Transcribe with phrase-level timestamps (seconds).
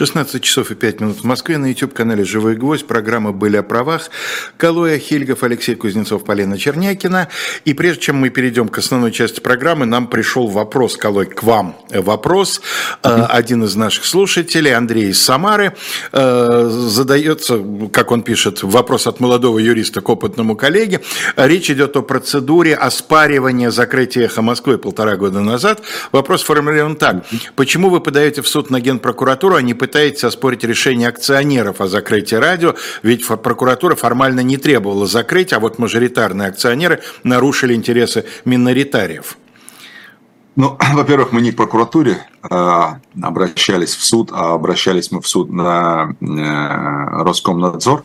[0.00, 2.86] 16 часов и 5 минут в Москве на YouTube-канале «Живой гвоздь».
[2.86, 4.08] Программа «Были о правах».
[4.56, 7.28] Калоя Хильгов, Алексей Кузнецов, Полина Чернякина.
[7.66, 11.76] И прежде чем мы перейдем к основной части программы, нам пришел вопрос, Калой, к вам.
[11.90, 12.62] Вопрос.
[13.02, 13.26] Mm-hmm.
[13.26, 15.74] Один из наших слушателей, Андрей из Самары,
[16.12, 17.62] э, задается,
[17.92, 21.02] как он пишет, вопрос от молодого юриста к опытному коллеге.
[21.36, 25.82] Речь идет о процедуре оспаривания закрытия «Эхо Москвы» полтора года назад.
[26.10, 27.26] Вопрос формулирован так.
[27.54, 32.36] Почему вы подаете в суд на Генпрокуратуру, а не пытаетесь оспорить решение акционеров о закрытии
[32.36, 32.74] радио?
[33.02, 39.36] Ведь прокуратура формально не требовала закрыть, а вот мажоритарные акционеры нарушили интересы миноритариев.
[40.56, 45.50] Ну, во-первых, мы не к прокуратуре а, обращались в суд, а обращались мы в суд
[45.50, 48.04] на э, Роскомнадзор,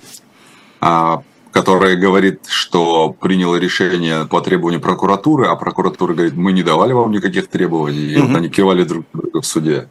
[0.79, 6.93] а, который говорит, что приняло решение по требованию прокуратуры, а прокуратура говорит, мы не давали
[6.93, 8.35] вам никаких требований, и угу.
[8.35, 9.87] они кивали друг друга в суде.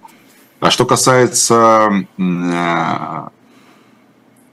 [0.64, 3.28] А что касается э,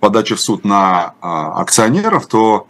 [0.02, 2.68] подачи в суд на а, акционеров, то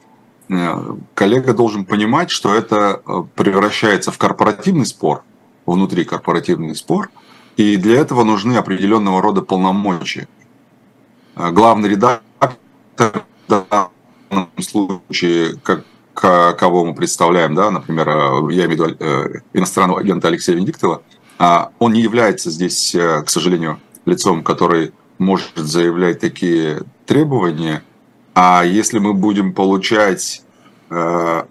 [0.48, 5.24] э, коллега должен понимать, что это э, превращается в корпоративный спор,
[5.66, 7.10] внутри корпоративный спор,
[7.58, 10.28] и для этого нужны определенного рода полномочия.
[11.36, 12.52] Главный редактор
[12.92, 18.08] в данном случае, как кого мы представляем, да, например,
[18.52, 21.21] я имею в виду иностранного агента Алексея Венедиктова, а
[21.80, 27.82] он не является здесь, э, к сожалению, лицом, который может заявлять такие требования.
[28.36, 30.44] А если мы будем получать,
[30.92, 31.44] э,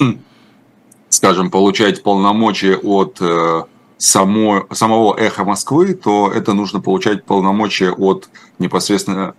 [1.08, 3.62] скажем, получать полномочия от э,
[3.96, 9.34] само, самого эхо Москвы, то это нужно получать полномочия от непосредственно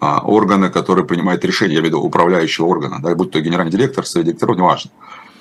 [0.00, 4.06] органа, который принимает решение, я имею в виду управляющего органа, да, будь то генеральный директор,
[4.06, 4.90] совет директоров, неважно.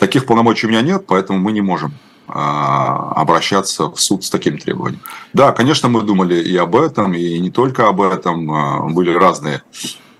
[0.05, 1.91] Таких полномочий у меня нет, поэтому мы не можем
[2.27, 5.01] а, обращаться в суд с таким требованием.
[5.33, 8.51] Да, конечно, мы думали и об этом, и не только об этом.
[8.51, 9.63] А, были разные,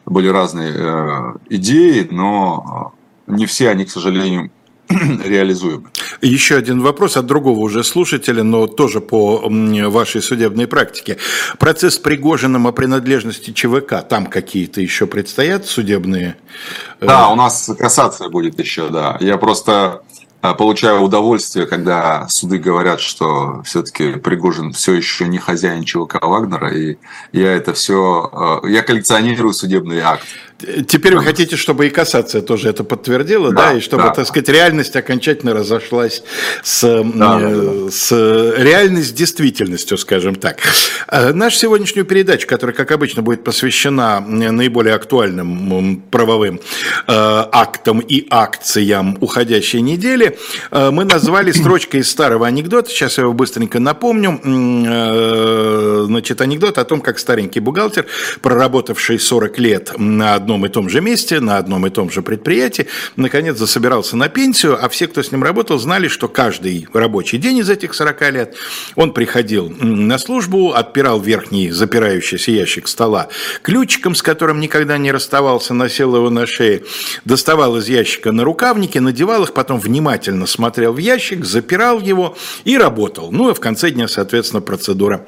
[0.08, 2.94] были разные э, идеи, но
[3.28, 4.50] а, не все они, к сожалению,
[5.24, 5.90] реализуемы.
[6.22, 11.18] Еще один вопрос от другого уже слушателя, но тоже по вашей судебной практике.
[11.58, 16.36] Процесс с Пригожиным о принадлежности ЧВК, там какие-то еще предстоят судебные?
[17.00, 19.18] Э, да, у нас кассация будет еще, да.
[19.20, 20.02] Я просто
[20.46, 26.72] а, получаю удовольствие, когда суды говорят, что все-таки Пригожин все еще не хозяин ЧВК Вагнера,
[26.72, 26.98] и
[27.32, 30.26] я это все, а, я коллекционирую судебный акт.
[30.58, 34.10] Теперь вы хотите, чтобы и кассация тоже это подтвердила, да, да и чтобы, да.
[34.12, 36.24] так сказать, реальность окончательно разошлась
[36.64, 38.12] с, да, э, с
[38.58, 40.60] реальность с действительностью, скажем так.
[41.10, 46.60] Э, нашу сегодняшнюю передачу, которая, как обычно, будет посвящена наиболее актуальным правовым э,
[47.08, 50.38] актам и акциям уходящей недели,
[50.72, 54.40] мы назвали строчкой из старого анекдота, сейчас я его быстренько напомню,
[56.06, 58.06] значит, анекдот о том, как старенький бухгалтер,
[58.42, 62.86] проработавший 40 лет на одном и том же месте, на одном и том же предприятии,
[63.16, 67.58] наконец засобирался на пенсию, а все, кто с ним работал, знали, что каждый рабочий день
[67.58, 68.56] из этих 40 лет
[68.96, 73.30] он приходил на службу, отпирал верхний запирающийся ящик стола
[73.64, 76.84] ключиком, с которым никогда не расставался, носил его на шее,
[77.26, 82.78] доставал из ящика на рукавники, надевал их, потом внимательно смотрел в ящик, запирал его и
[82.78, 83.32] работал.
[83.32, 85.26] Ну, и в конце дня, соответственно, процедура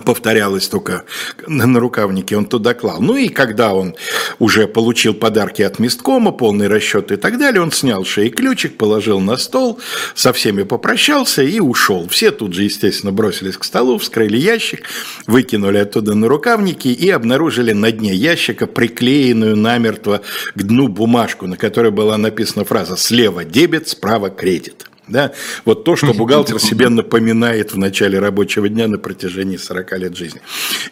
[0.00, 1.04] повторялось только
[1.46, 3.00] на рукавнике, он туда клал.
[3.00, 3.94] Ну и когда он
[4.38, 9.20] уже получил подарки от месткома, полный расчет и так далее, он снял шеи ключик, положил
[9.20, 9.78] на стол,
[10.14, 12.08] со всеми попрощался и ушел.
[12.08, 14.88] Все тут же, естественно, бросились к столу, вскрыли ящик,
[15.26, 20.22] выкинули оттуда на рукавники и обнаружили на дне ящика приклеенную намертво
[20.54, 24.86] к дну бумажку, на которой была написана фраза «слева дебет, справа кредит».
[25.08, 25.32] Да?
[25.64, 30.40] Вот то, что бухгалтер себе напоминает в начале рабочего дня на протяжении 40 лет жизни.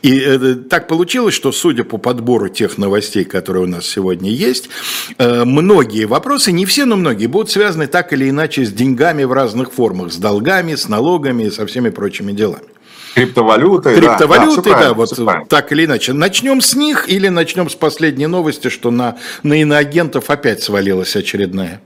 [0.03, 4.69] И э, так получилось, что судя по подбору тех новостей, которые у нас сегодня есть,
[5.19, 9.33] э, многие вопросы, не все, но многие, будут связаны так или иначе с деньгами в
[9.33, 12.65] разных формах, с долгами, с налогами и со всеми прочими делами.
[13.15, 13.95] Криптовалюты.
[13.95, 16.13] Криптовалюты, да, да, вот так или иначе.
[16.13, 21.83] Начнем с них или начнем с последней новости, что на, на иноагентов опять свалилась очередная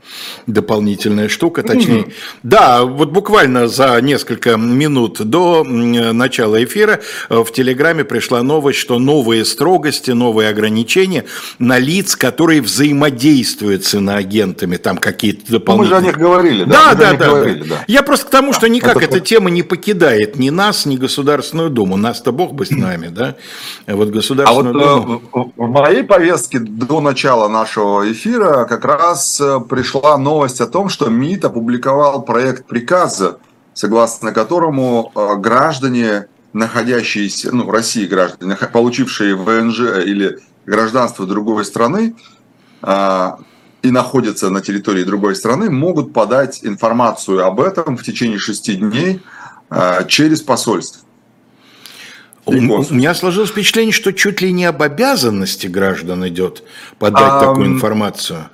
[0.47, 1.63] дополнительная штука.
[1.63, 2.13] Точнее, mm-hmm.
[2.43, 7.01] да, вот буквально за несколько минут до начала эфира
[7.31, 11.25] э, в Телеграме пришла новость, что новые строгости, новые ограничения
[11.59, 16.01] на лиц, которые взаимодействуют с иноагентами, там какие-то дополнительные...
[16.01, 16.95] Ну, мы же о них говорили, да?
[16.95, 17.85] Да, да, да, говорили, да.
[17.87, 19.17] Я просто к тому, что никак это...
[19.17, 21.97] эта тема не покидает ни нас, ни государства Государственную Думу.
[21.97, 23.37] Нас-то Бог бы с нами, да?
[23.87, 25.53] Вот Государственную а вот, Думу...
[25.57, 30.89] Э, в моей повестке до начала нашего эфира как раз э, пришла новость о том,
[30.89, 33.39] что МИД опубликовал проект приказа,
[33.75, 42.15] согласно которому э, граждане находящиеся, ну, России граждане, получившие ВНЖ или гражданство другой страны
[43.83, 49.21] и находятся на территории другой страны, могут подать информацию об этом в течение шести дней
[50.07, 51.04] через посольство.
[52.47, 56.63] У, у меня сложилось впечатление, что чуть ли не об обязанности граждан идет
[56.99, 58.51] подать а, такую информацию.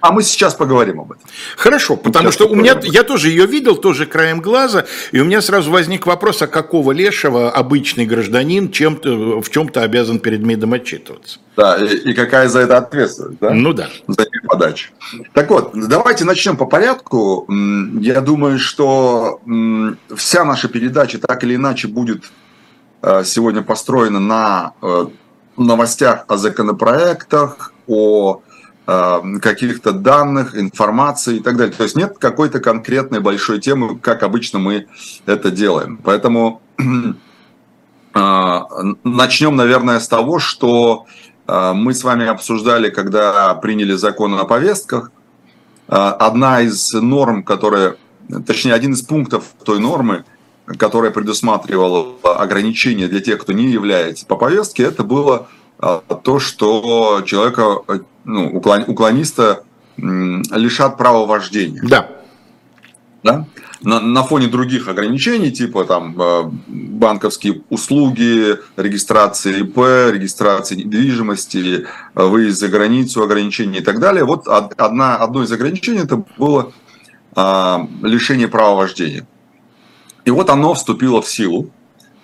[0.00, 1.24] А мы сейчас поговорим об этом.
[1.56, 5.40] Хорошо, потому что у меня, я тоже ее видел, тоже краем глаза, и у меня
[5.40, 11.40] сразу возник вопрос, а какого лешего обычный гражданин чем-то, в чем-то обязан перед МИДом отчитываться?
[11.56, 13.50] Да, и, и какая за это ответственность, да?
[13.50, 13.88] Ну да.
[14.06, 14.90] За подачу.
[15.32, 17.46] Так вот, давайте начнем по порядку.
[18.00, 19.40] Я думаю, что
[20.14, 22.22] вся наша передача так или иначе будет
[23.24, 25.06] сегодня построена на э,
[25.56, 28.42] новостях о законопроектах, о
[28.90, 31.74] Э, каких-то данных, информации и так далее.
[31.76, 34.86] То есть нет какой-то конкретной большой темы, как обычно мы
[35.26, 36.00] это делаем.
[36.02, 38.60] Поэтому э,
[39.04, 41.04] начнем, наверное, с того, что
[41.46, 45.12] э, мы с вами обсуждали, когда приняли закон о повестках.
[45.86, 47.96] Одна из норм, которая,
[48.46, 50.24] точнее, один из пунктов той нормы,
[50.76, 55.48] которая предусматривала ограничения для тех, кто не является по повестке, это было
[55.78, 57.78] то, что человека
[58.24, 59.62] ну, уклон, уклониста
[59.96, 61.82] лишат права вождения.
[61.88, 62.08] Да.
[63.22, 63.46] Да?
[63.80, 69.78] На, на фоне других ограничений, типа там э, банковские услуги, регистрации ИП,
[70.12, 74.24] регистрации недвижимости, э, выезд за границу, ограничения и так далее.
[74.24, 76.72] Вот одна, одно из ограничений это было
[77.34, 79.26] а, лишение права вождения.
[80.24, 81.70] И вот оно вступило в силу.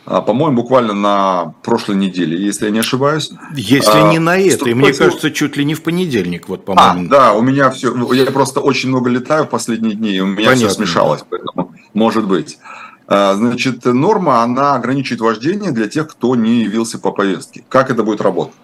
[0.06, 3.30] А, по-моему, буквально на прошлой неделе, если я не ошибаюсь.
[3.54, 7.06] Если а, не на этой, мне кажется, чуть ли не в понедельник, вот, по-моему.
[7.06, 10.26] А, да, у меня все, я просто очень много летаю в последние дни, и у
[10.26, 10.68] меня Понятно.
[10.68, 12.58] все смешалось, поэтому может быть.
[13.06, 17.64] А, значит, норма, она ограничивает вождение для тех, кто не явился по повестке.
[17.70, 18.54] Как это будет работать?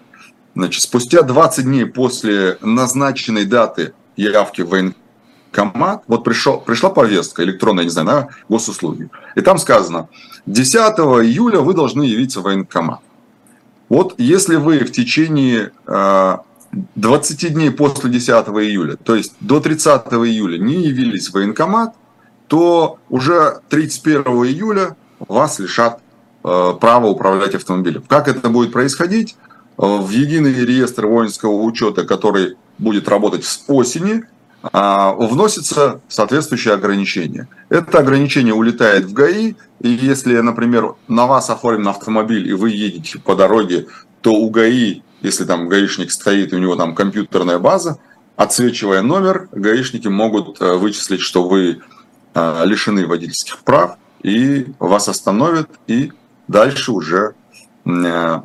[0.53, 4.73] Значит, спустя 20 дней после назначенной даты явки в
[5.51, 10.09] военкомат, вот пришел, пришла повестка электронная, не знаю, на госуслуги, и там сказано–
[10.45, 10.75] 10
[11.25, 12.99] июля вы должны явиться в военкомат.
[13.89, 15.71] Вот если вы в течение
[16.95, 21.93] 20 э, дней после 10 июля, то есть до 30 июля не явились в военкомат,
[22.47, 25.99] то уже 31 июля вас лишат
[26.43, 28.03] э, права управлять автомобилем.
[28.07, 29.35] Как это будет происходить?
[29.77, 34.25] В единый реестр воинского учета, который будет работать с осени,
[34.63, 37.47] вносится соответствующее ограничение.
[37.69, 43.19] Это ограничение улетает в ГАИ, и если, например, на вас оформлен автомобиль, и вы едете
[43.19, 43.87] по дороге,
[44.21, 47.97] то у ГАИ, если там гаишник стоит, у него там компьютерная база,
[48.35, 51.81] отсвечивая номер, гаишники могут э, вычислить, что вы
[52.33, 56.11] э, лишены водительских прав, и вас остановят, и
[56.47, 57.33] дальше уже
[57.85, 58.41] э,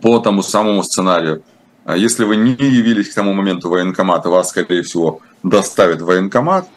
[0.00, 1.49] по тому самому сценарию а
[1.96, 6.68] если вы не явились к тому моменту военкомата, вас, скорее всего, доставят в военкомат.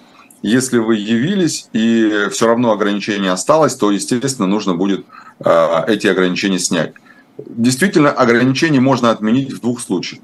[0.41, 5.05] Если вы явились и все равно ограничение осталось, то, естественно, нужно будет
[5.39, 6.93] а, эти ограничения снять.
[7.37, 10.21] Действительно, ограничения можно отменить в двух случаях.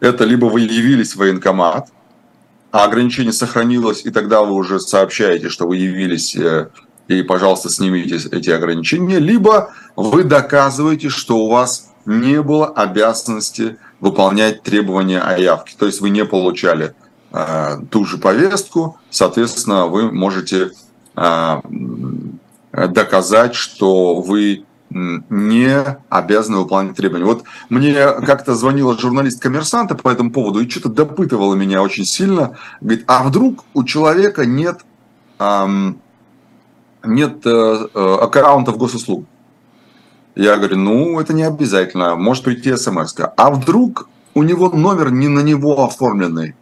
[0.00, 1.88] Это либо вы явились в военкомат,
[2.70, 6.68] а ограничение сохранилось, и тогда вы уже сообщаете, что вы явились, э,
[7.08, 14.62] и, пожалуйста, снимите эти ограничения, либо вы доказываете, что у вас не было обязанности выполнять
[14.62, 15.74] требования о явке.
[15.78, 16.94] То есть вы не получали
[17.32, 20.72] э, ту же повестку, соответственно, вы можете
[21.16, 21.60] э,
[22.72, 27.24] доказать, что вы не обязаны выполнять требования.
[27.24, 32.56] Вот мне как-то звонила журналист коммерсанта по этому поводу и что-то допытывала меня очень сильно.
[32.80, 34.82] Говорит, а вдруг у человека нет,
[35.38, 36.00] эм,
[37.04, 39.24] нет э, э аккаунтов госуслуг?
[40.36, 43.32] Я говорю, ну, это не обязательно, может прийти смс -ка.
[43.36, 46.54] А вдруг у него номер не на него оформленный,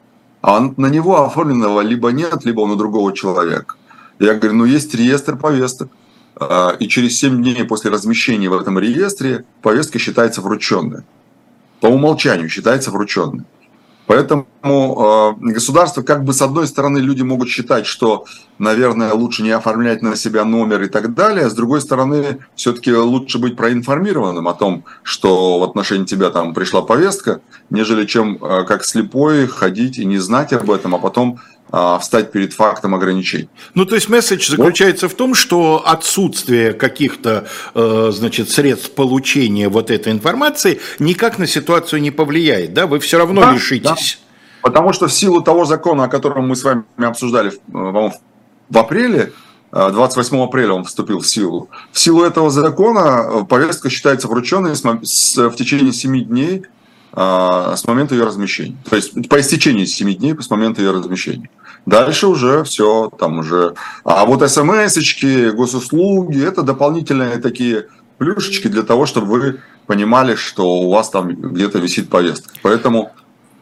[0.42, 3.74] а на него оформленного либо нет, либо он у другого человека.
[4.20, 5.88] Я говорю, ну, есть реестр повесток,
[6.36, 11.02] а, и через 7 дней после размещения в этом реестре повестка считается врученной.
[11.80, 13.44] По умолчанию считается врученной.
[14.06, 18.26] Поэтому э, государство, как бы с одной стороны, люди могут считать, что,
[18.58, 22.92] наверное, лучше не оформлять на себя номер и так далее, а с другой стороны, все-таки
[22.92, 28.64] лучше быть проинформированным о том, что в отношении тебя там пришла повестка, нежели чем э,
[28.64, 31.40] как слепой ходить и не знать об этом, а потом
[32.00, 33.48] встать перед фактом ограничений.
[33.74, 39.90] Ну, то есть месседж заключается в том, что отсутствие каких-то, э, значит, средств получения вот
[39.90, 42.86] этой информации никак на ситуацию не повлияет, да?
[42.86, 44.18] Вы все равно да, лишитесь.
[44.22, 44.68] Да.
[44.68, 48.10] Потому что в силу того закона, о котором мы с вами обсуждали, э,
[48.70, 49.32] в апреле,
[49.72, 51.68] 28 апреля он вступил в силу.
[51.90, 56.62] В силу этого закона повестка считается врученной в течение 7 дней
[57.16, 58.76] с момента ее размещения.
[58.88, 61.48] То есть по истечении 7 дней с момента ее размещения.
[61.86, 63.74] Дальше уже все, там уже...
[64.04, 67.86] А вот смс-очки, госуслуги, это дополнительные такие
[68.18, 72.50] плюшечки для того, чтобы вы понимали, что у вас там где-то висит повестка.
[72.62, 73.12] Поэтому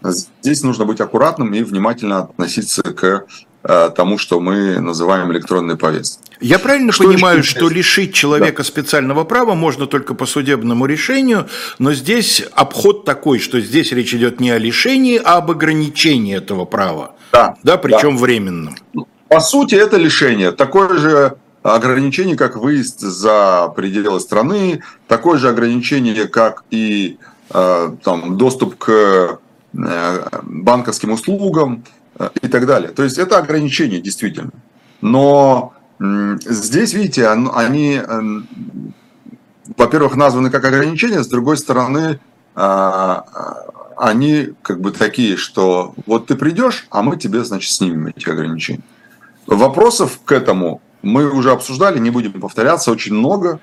[0.04, 3.20] здесь нужно быть аккуратным и внимательно относиться к э,
[3.62, 6.32] тому, что мы называем электронной повесткой.
[6.40, 8.64] Я правильно что понимаю, что лишить человека да.
[8.64, 11.46] специального права можно только по судебному решению,
[11.78, 16.64] но здесь обход такой, что здесь речь идет не о лишении, а об ограничении этого
[16.64, 17.14] права.
[17.30, 18.22] Да, да причем да.
[18.22, 18.74] временном.
[19.28, 20.50] По сути, это лишение.
[20.50, 27.18] Такое же ограничение, как выезд за пределы страны, такое же ограничение, как и
[27.50, 29.38] э, там, доступ к
[29.72, 32.01] э, банковским услугам э,
[32.40, 32.90] и так далее.
[32.90, 34.50] То есть это ограничение действительно.
[35.00, 38.00] Но здесь, видите, они,
[39.76, 42.18] во-первых, названы как ограничения, с другой стороны,
[42.54, 48.82] они как бы такие, что вот ты придешь, а мы тебе, значит, снимем эти ограничения.
[49.46, 53.60] Вопросов к этому мы уже обсуждали, не будем повторяться, очень много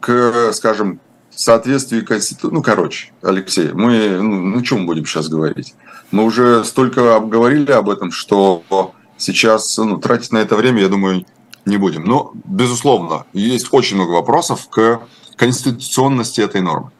[0.00, 1.00] к, скажем,
[1.40, 2.54] соответствии Конституции.
[2.54, 5.74] Ну, короче, Алексей, мы, ну, ну, чем будем сейчас говорить?
[6.10, 8.62] Мы уже столько обговорили об этом, что
[9.16, 11.24] сейчас ну, тратить на это время, я думаю,
[11.64, 12.04] не будем.
[12.04, 15.00] Но, безусловно, есть очень много вопросов к
[15.36, 16.90] конституционности этой нормы.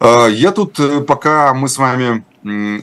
[0.00, 2.24] А, я тут, э, пока мы с вами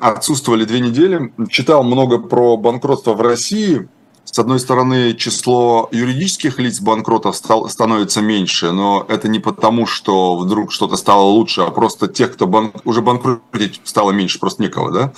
[0.02, 3.88] отсутствовали две недели, читал много про банкротство в России.
[4.26, 10.36] С одной стороны, число юридических лиц банкротов стал, становится меньше, но это не потому, что
[10.36, 14.92] вдруг что-то стало лучше, а просто тех, кто банк, уже банкротить стало меньше, просто некого,
[14.92, 15.14] да?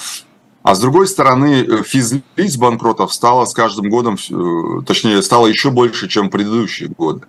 [0.62, 5.72] А с другой стороны, э, физлиц банкротов стало с каждым годом, э, точнее, стало еще
[5.72, 7.22] больше, чем в предыдущие годы.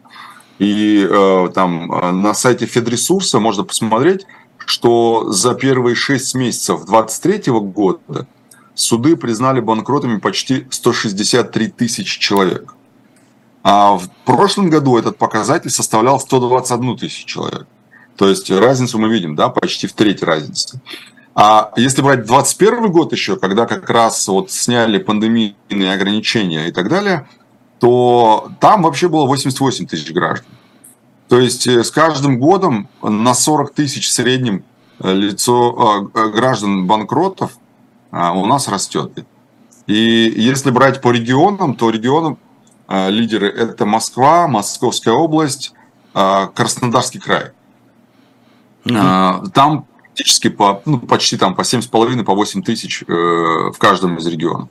[0.58, 1.87] И э, там
[2.20, 4.26] на сайте Федресурса можно посмотреть,
[4.66, 8.26] что за первые 6 месяцев 2023 года
[8.78, 12.75] суды признали банкротами почти 163 тысячи человек.
[13.64, 17.66] А в прошлом году этот показатель составлял 121 тысячу человек.
[18.16, 20.80] То есть разницу мы видим, да, почти в треть разницы.
[21.35, 26.88] А если брать 2021 год еще, когда как раз вот сняли пандемийные ограничения и так
[26.88, 27.28] далее,
[27.80, 30.47] то там вообще было 88 тысяч граждан.
[31.28, 34.64] То есть э, с каждым годом на 40 тысяч в среднем
[35.00, 37.52] э, лицо э, граждан банкротов
[38.10, 39.26] у нас растет.
[39.86, 39.94] И
[40.36, 42.38] если брать по регионам, то регионам
[42.88, 45.72] лидеры это Москва, Московская область,
[46.12, 47.52] Краснодарский край.
[48.84, 49.88] Там
[50.18, 54.68] практически по, ну, почти там по 7,5, по 8 тысяч э, в каждом из регионов.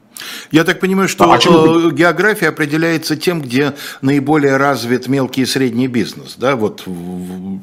[0.52, 5.88] Я так понимаю, что а э, география определяется тем, где наиболее развит мелкий и средний
[5.88, 6.36] бизнес.
[6.38, 6.56] Да?
[6.58, 6.84] Вот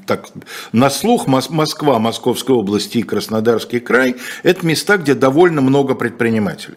[0.06, 0.28] так,
[0.72, 6.76] на слух Москва, Московская область и Краснодарский край– это места, где довольно много предпринимателей.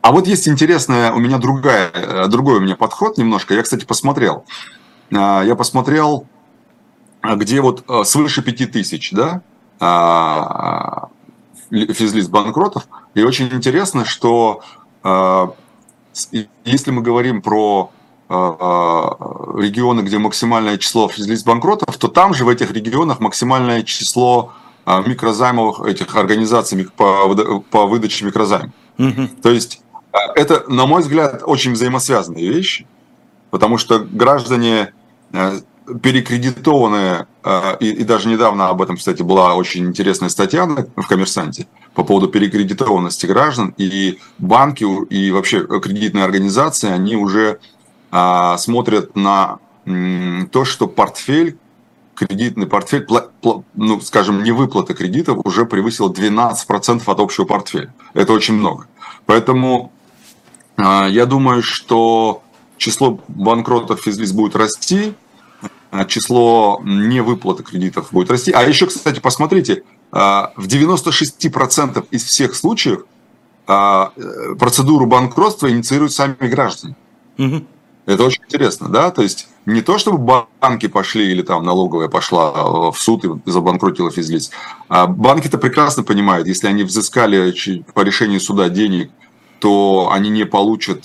[0.00, 3.54] А вот есть интересная у меня другая, э, другой у меня подход немножко.
[3.54, 4.44] Я, кстати, посмотрел.
[5.12, 6.28] А, я посмотрел,
[7.22, 9.42] где вот э, свыше 5 тысяч, да,
[11.70, 12.86] физлиц банкротов.
[13.14, 14.62] И очень интересно, что
[15.02, 15.52] а,
[16.64, 17.90] если мы говорим про
[18.28, 19.16] а,
[19.58, 24.52] регионы, где максимальное число физлиц банкротов, то там же в этих регионах максимальное число
[24.86, 27.34] микрозаймовых этих организаций по,
[27.70, 28.72] по выдаче микрозаймов.
[28.98, 29.28] Угу.
[29.42, 29.80] То есть
[30.34, 32.86] это, на мой взгляд, очень взаимосвязанные вещи,
[33.50, 34.92] потому что граждане
[36.02, 41.66] перекредитованные, э, и, и даже недавно об этом, кстати, была очень интересная статья в «Коммерсанте»
[41.94, 47.60] по поводу перекредитованности граждан, и банки, и вообще кредитные организации, они уже
[48.10, 49.58] а, смотрят на
[50.50, 51.58] то, что портфель,
[52.14, 53.06] кредитный портфель,
[53.74, 57.92] ну, скажем, не выплата кредитов уже превысил 12% от общего портфеля.
[58.14, 58.86] Это очень много.
[59.26, 59.92] Поэтому
[60.76, 62.42] а, я думаю, что
[62.76, 65.14] число банкротов физлиц будет расти, а,
[66.08, 68.52] число невыплаты кредитов будет расти.
[68.52, 73.04] А еще, кстати, посмотрите, а, в 96% из всех случаев
[73.66, 74.12] а,
[74.58, 76.96] процедуру банкротства инициируют сами граждане.
[77.38, 77.64] Угу.
[78.06, 79.10] Это очень интересно, да?
[79.10, 80.18] То есть не то, чтобы
[80.60, 84.50] банки пошли или там налоговая пошла в суд и забанкротила физлиц.
[84.88, 87.54] А банки-то прекрасно понимают, если они взыскали
[87.94, 89.10] по решению суда денег,
[89.58, 91.02] то они не получат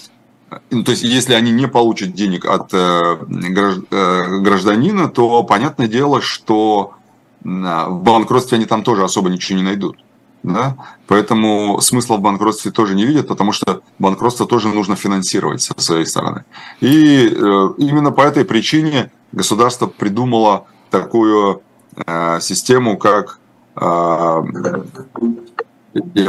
[0.71, 6.21] ну, то есть, если они не получат денег от э, э, гражданина, то понятное дело,
[6.21, 6.93] что
[7.41, 9.97] в банкротстве они там тоже особо ничего не найдут.
[10.43, 10.75] Да?
[11.07, 16.05] Поэтому смысла в банкротстве тоже не видят, потому что банкротство тоже нужно финансировать со своей
[16.05, 16.43] стороны.
[16.81, 21.61] И э, именно по этой причине государство придумало такую
[22.39, 23.39] систему, как...
[23.75, 24.43] Я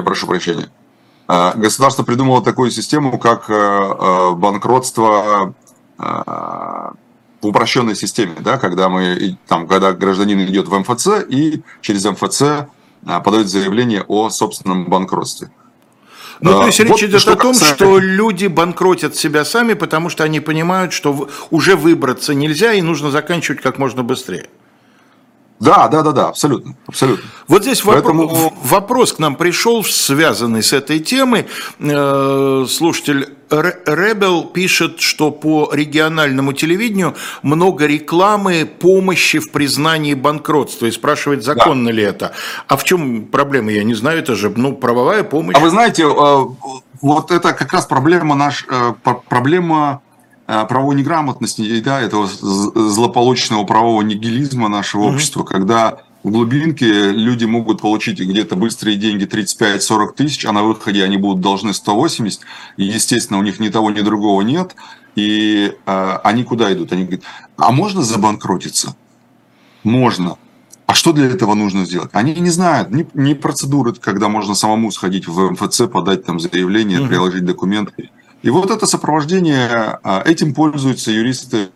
[0.02, 0.68] прошу прощения.
[1.30, 5.54] Э, государство придумало такую систему, как э, э, банкротство
[5.98, 12.42] в упрощенной системе, да, когда мы там, когда гражданин идет в МФЦ и через МФЦ
[13.06, 15.50] а, подают заявление о собственном банкротстве.
[16.40, 17.74] Ну, то есть а, речь вот идет о том, касается...
[17.74, 23.10] что люди банкротят себя сами, потому что они понимают, что уже выбраться нельзя и нужно
[23.10, 24.48] заканчивать как можно быстрее.
[25.60, 27.28] Да, да, да, да, абсолютно, абсолютно.
[27.46, 28.26] Вот здесь Поэтому...
[28.26, 31.46] вопрос, вопрос к нам пришел, связанный с этой темой.
[31.78, 40.90] Э, слушатель Ребел пишет, что по региональному телевидению много рекламы помощи в признании банкротства и
[40.90, 41.92] спрашивает, законно да.
[41.92, 42.32] ли это.
[42.66, 43.70] А в чем проблема?
[43.70, 45.56] Я не знаю, это же ну, правовая помощь.
[45.56, 46.44] А вы знаете, э,
[47.02, 48.94] вот это как раз проблема наш, э,
[49.28, 50.00] проблема
[50.68, 55.14] правовой неграмотности, да, этого злополучного правового нигилизма нашего mm-hmm.
[55.14, 61.02] общества, когда в глубинке люди могут получить где-то быстрые деньги 35-40 тысяч, а на выходе
[61.02, 62.40] они будут должны 180,
[62.76, 64.74] и, естественно, у них ни того, ни другого нет,
[65.16, 66.92] и э, они куда идут?
[66.92, 67.24] Они говорят,
[67.56, 68.94] а можно забанкротиться?
[69.82, 70.36] Можно.
[70.86, 72.10] А что для этого нужно сделать?
[72.12, 76.98] Они не знают ни, ни процедуры, когда можно самому сходить в МФЦ, подать там заявление,
[76.98, 77.08] mm-hmm.
[77.08, 78.10] приложить документы
[78.42, 81.70] и вот это сопровождение, а, этим пользуются юристы,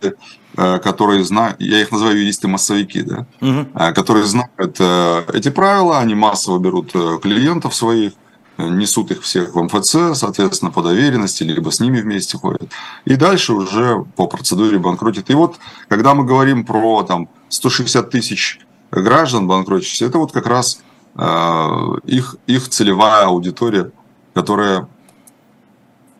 [0.57, 3.67] а, которые знают, я их называю юристы-массовики, да, угу.
[3.93, 8.13] которые знают э, эти правила, они массово берут э, клиентов своих,
[8.57, 12.71] несут их всех в МФЦ, соответственно, по доверенности, либо с ними вместе ходят.
[13.03, 15.29] И дальше уже по процедуре банкротят.
[15.29, 15.57] И вот,
[15.89, 18.59] когда мы говорим про там, 160 тысяч
[18.91, 20.79] граждан банкротящихся, это вот как раз
[21.15, 23.91] э, их, их целевая аудитория,
[24.33, 24.87] которая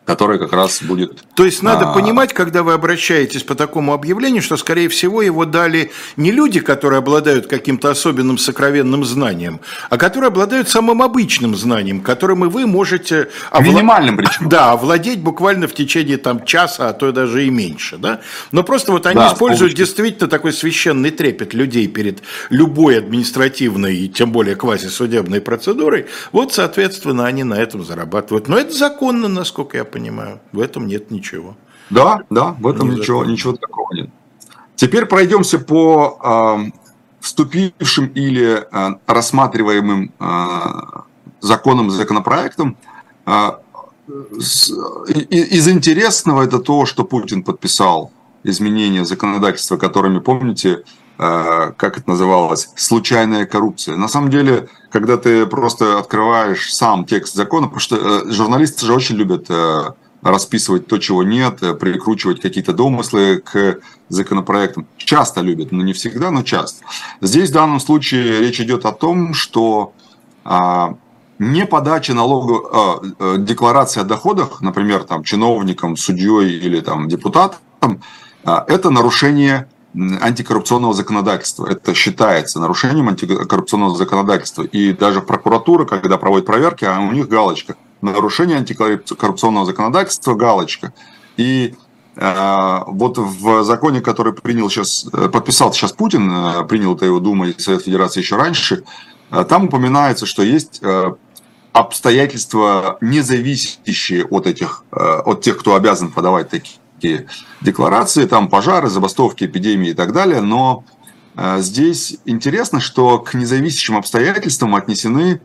[0.06, 1.24] который как раз будет...
[1.34, 1.92] То есть надо а...
[1.92, 6.98] понимать, когда вы обращаетесь по такому объявлению, что, скорее всего, его дали не люди, которые
[6.98, 9.60] обладают каким-то особенным сокровенным знанием,
[9.90, 13.28] а которые обладают самым обычным знанием, которым и вы можете...
[13.50, 13.72] Овла...
[13.72, 14.48] Минимальным причем.
[14.56, 17.98] Да, овладеть буквально в течение там, часа, а то даже и меньше.
[17.98, 18.20] Да?
[18.52, 24.08] Но просто вот они да, используют действительно такой священный трепет людей перед любой административной и
[24.08, 26.06] тем более квазисудебной процедурой.
[26.30, 28.46] Вот, соответственно, они на этом зарабатывают.
[28.46, 30.40] Но это законно, насколько я понимаю понимаю.
[30.52, 31.56] В этом нет ничего.
[31.88, 34.10] Да, да, в этом не ничего, ничего такого нет.
[34.74, 36.70] Теперь пройдемся по э,
[37.20, 41.00] вступившим или э, рассматриваемым э,
[41.40, 42.76] законам, законопроектам.
[43.24, 43.52] Э,
[44.38, 44.70] с,
[45.30, 48.10] из интересного это то, что Путин подписал
[48.44, 50.84] изменения законодательства, которыми, помните,
[51.16, 53.96] как это называлось, случайная коррупция.
[53.96, 58.94] На самом деле, когда ты просто открываешь сам текст закона, потому что э, журналисты же
[58.94, 64.86] очень любят э, расписывать то, чего нет, прикручивать какие-то домыслы к законопроектам.
[64.96, 66.84] Часто любят, но не всегда, но часто.
[67.20, 69.92] Здесь в данном случае речь идет о том, что
[70.44, 70.96] а,
[71.38, 78.02] не подача налогов, а, декларации о доходах, например, там, чиновникам, судьей или там, депутатам,
[78.44, 81.66] а, это нарушение антикоррупционного законодательства.
[81.66, 84.62] Это считается нарушением антикоррупционного законодательства.
[84.62, 87.76] И даже прокуратура, когда проводит проверки, а у них галочка.
[88.02, 90.92] Нарушение антикоррупционного законодательства, галочка.
[91.36, 91.74] И
[92.16, 97.48] э, вот в законе, который принял сейчас, подписал сейчас Путин, э, принял это его Дума
[97.48, 98.84] и Совет Федерации еще раньше,
[99.30, 100.82] э, там упоминается, что есть
[101.72, 107.26] обстоятельства, не зависящие от этих, от тех, кто обязан подавать такие такие
[107.60, 110.84] декларации, там пожары, забастовки, эпидемии и так далее, но
[111.36, 115.40] э, здесь интересно, что к независящим обстоятельствам отнесены,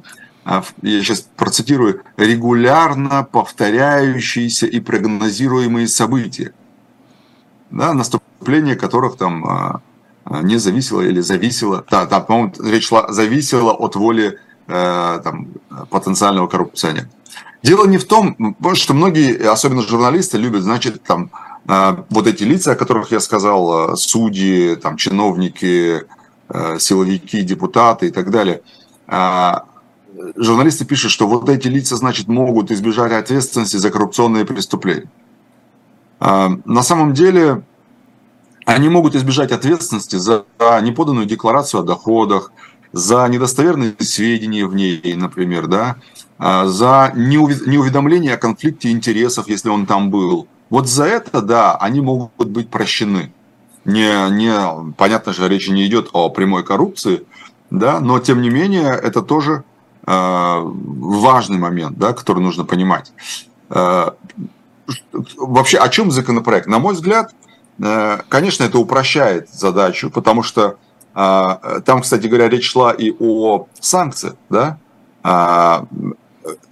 [0.45, 6.53] э, я сейчас процитирую, регулярно повторяющиеся и прогнозируемые события,
[7.69, 13.73] да, наступление которых там э, не зависело или зависело, да, да по-моему, речь шла, зависело
[13.73, 14.39] от воли
[14.71, 15.47] там,
[15.89, 17.07] потенциального коррупционера.
[17.63, 21.29] Дело не в том, что многие, особенно журналисты, любят, значит, там,
[21.67, 26.03] а, вот эти лица, о которых я сказал, а, судьи, там, чиновники,
[26.49, 28.61] а, силовики, депутаты и так далее.
[30.35, 35.09] Журналисты пишут, что вот эти лица, значит, могут избежать ответственности за коррупционные преступления.
[36.19, 37.63] На самом деле,
[38.65, 42.51] они могут избежать ответственности за неподанную декларацию о доходах,
[42.93, 45.97] за недостоверные сведения в ней, например, да,
[46.37, 50.47] а, за неуведомление о конфликте интересов, если он там был.
[50.69, 53.31] Вот за это, да, они могут быть прощены.
[53.85, 57.23] Не, не, понятно же, речь не идет о прямой коррупции,
[57.69, 59.63] да, но тем не менее это тоже
[60.05, 63.13] важный момент, да, который нужно понимать.
[65.37, 66.67] Вообще, о чем законопроект?
[66.67, 67.33] На мой взгляд,
[67.77, 70.77] конечно, это упрощает задачу, потому что
[71.13, 74.77] там, кстати говоря, речь шла и о санкциях, да,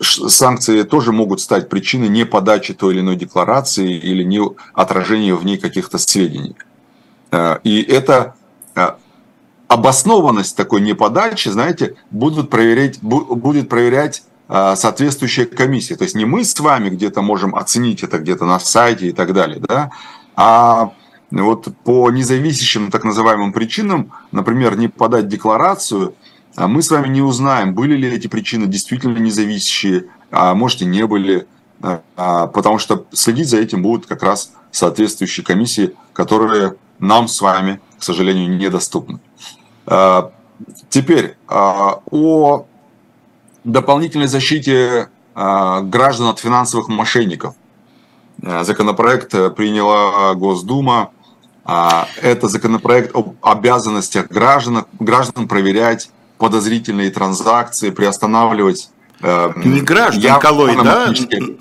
[0.01, 4.41] санкции тоже могут стать причиной не подачи той или иной декларации или не
[4.73, 6.55] отражения в ней каких-то сведений.
[7.31, 8.35] Э, и это
[9.67, 15.95] обоснованность такой неподачи, знаете, будут проверять, будет проверять соответствующая комиссия.
[15.95, 19.31] То есть не мы с вами где-то можем оценить это где-то на сайте и так
[19.33, 19.91] далее, да,
[20.35, 20.93] а
[21.31, 26.15] вот по независящим так называемым причинам, например, не подать декларацию–
[26.59, 30.85] а мы с вами не узнаем, были ли эти причины действительно независящие, а может и
[30.85, 31.47] не были,
[31.81, 37.79] а, потому что следить за этим будут как раз соответствующие комиссии, которые нам с вами,
[37.97, 39.19] к сожалению, недоступны.
[39.85, 40.31] А,
[40.89, 42.65] теперь о
[43.63, 47.55] дополнительной защите граждан от финансовых мошенников.
[48.41, 51.11] Законопроект приняла Госдума.
[52.21, 58.89] Это законопроект об обязанностях граждан, граждан проверять подозрительные транзакции, приостанавливать
[59.21, 61.13] не граждан я, колой, да?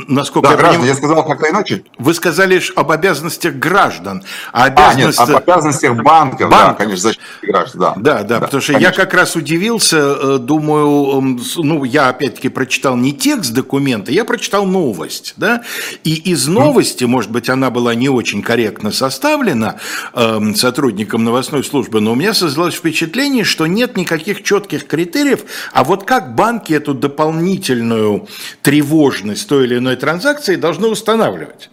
[0.07, 0.95] Насколько да, я граждан, поним...
[0.95, 1.83] я сказал как-то иначе.
[1.99, 4.23] Вы сказали об обязанностях граждан.
[4.53, 5.21] А, обязанности...
[5.21, 6.69] а нет, об обязанностях банков, банков.
[6.69, 7.95] да, конечно, защиты граждан, да.
[7.97, 8.91] Да, да, да потому что конечно.
[8.91, 14.65] я как раз удивился, э, думаю, ну, я опять-таки прочитал не текст документа, я прочитал
[14.65, 15.63] новость, да,
[16.05, 17.09] и из новости, mm.
[17.09, 19.77] может быть, она была не очень корректно составлена
[20.15, 25.41] э, сотрудникам новостной службы, но у меня создалось впечатление, что нет никаких четких критериев,
[25.73, 28.27] а вот как банки эту дополнительную дополнительную
[28.63, 31.71] тревожность той или иной транзакции должны устанавливать.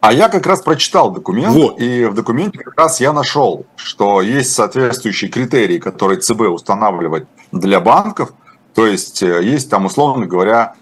[0.00, 1.80] А я как раз прочитал документ, вот.
[1.80, 7.80] и в документе как раз я нашел, что есть соответствующие критерии, которые ЦБ устанавливает для
[7.80, 8.32] банков.
[8.74, 10.74] То есть э, есть там, условно говоря,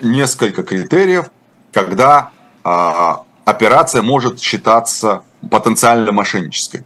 [0.00, 1.26] несколько критериев,
[1.72, 2.30] когда
[2.64, 6.84] а, операция может считаться потенциально мошеннической.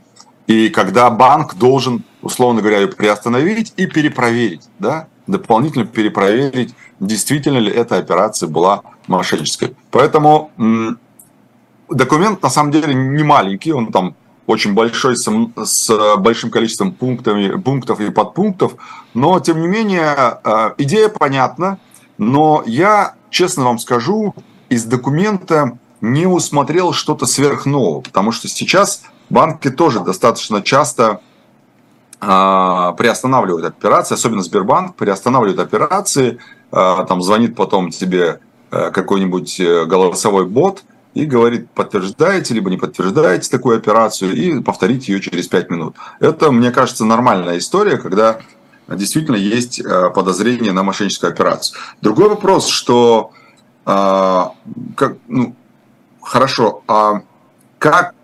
[0.49, 4.63] И когда банк должен, условно говоря, ее приостановить и перепроверить.
[4.81, 5.07] Да?
[5.31, 9.77] Дополнительно перепроверить, действительно ли эта операция была мошеннической.
[9.91, 10.51] Поэтому
[11.89, 14.15] документ на самом деле не маленький, он там
[14.47, 15.29] очень большой, с,
[15.65, 18.75] с большим количеством пунктами, пунктов и подпунктов,
[19.15, 21.79] но тем не менее э, идея понятна,
[22.19, 24.35] но я, честно вам скажу,
[24.69, 31.21] из документа не усмотрел что-то сверхнового, потому что сейчас банки тоже достаточно часто
[32.21, 36.39] приостанавливают операции, особенно Сбербанк приостанавливает операции,
[36.71, 42.77] а, там звонит потом тебе э, какой-нибудь э, голосовой бот и говорит, подтверждаете либо не
[42.77, 45.97] подтверждаете такую операцию, и повторите ее через 5 минут.
[46.21, 48.41] Это, мне кажется, нормальная история, когда
[48.87, 51.79] действительно есть э, подозрение на мошенническую операцию.
[52.01, 53.33] Другой вопрос, что
[53.85, 54.53] а,
[54.95, 55.57] как, ну,
[56.21, 57.23] хорошо, а
[57.79, 58.15] как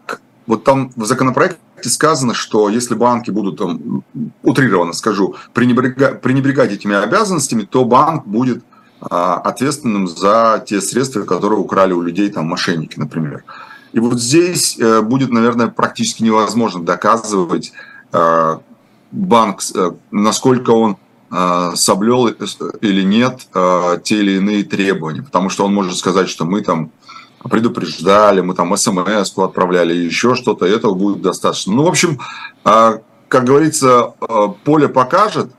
[0.47, 4.03] вот там в законопроекте сказано, что если банки будут, там,
[4.43, 8.65] утрированно скажу, пренебрегать, пренебрегать этими обязанностями, то банк будет
[9.01, 13.45] а, ответственным за те средства, которые украли у людей, там, мошенники, например.
[13.93, 17.73] И вот здесь э, будет, наверное, практически невозможно доказывать
[18.13, 18.59] э,
[19.11, 20.97] банк, э, насколько он
[21.75, 23.49] соблел или нет
[24.05, 26.93] те или иные требования, потому что он может сказать, что мы там
[27.43, 31.75] предупреждали, мы там смс отправляли, еще что-то, этого будет достаточно.
[31.75, 32.19] Ну, в общем,
[32.65, 35.51] а, как говорится, а, поле покажет,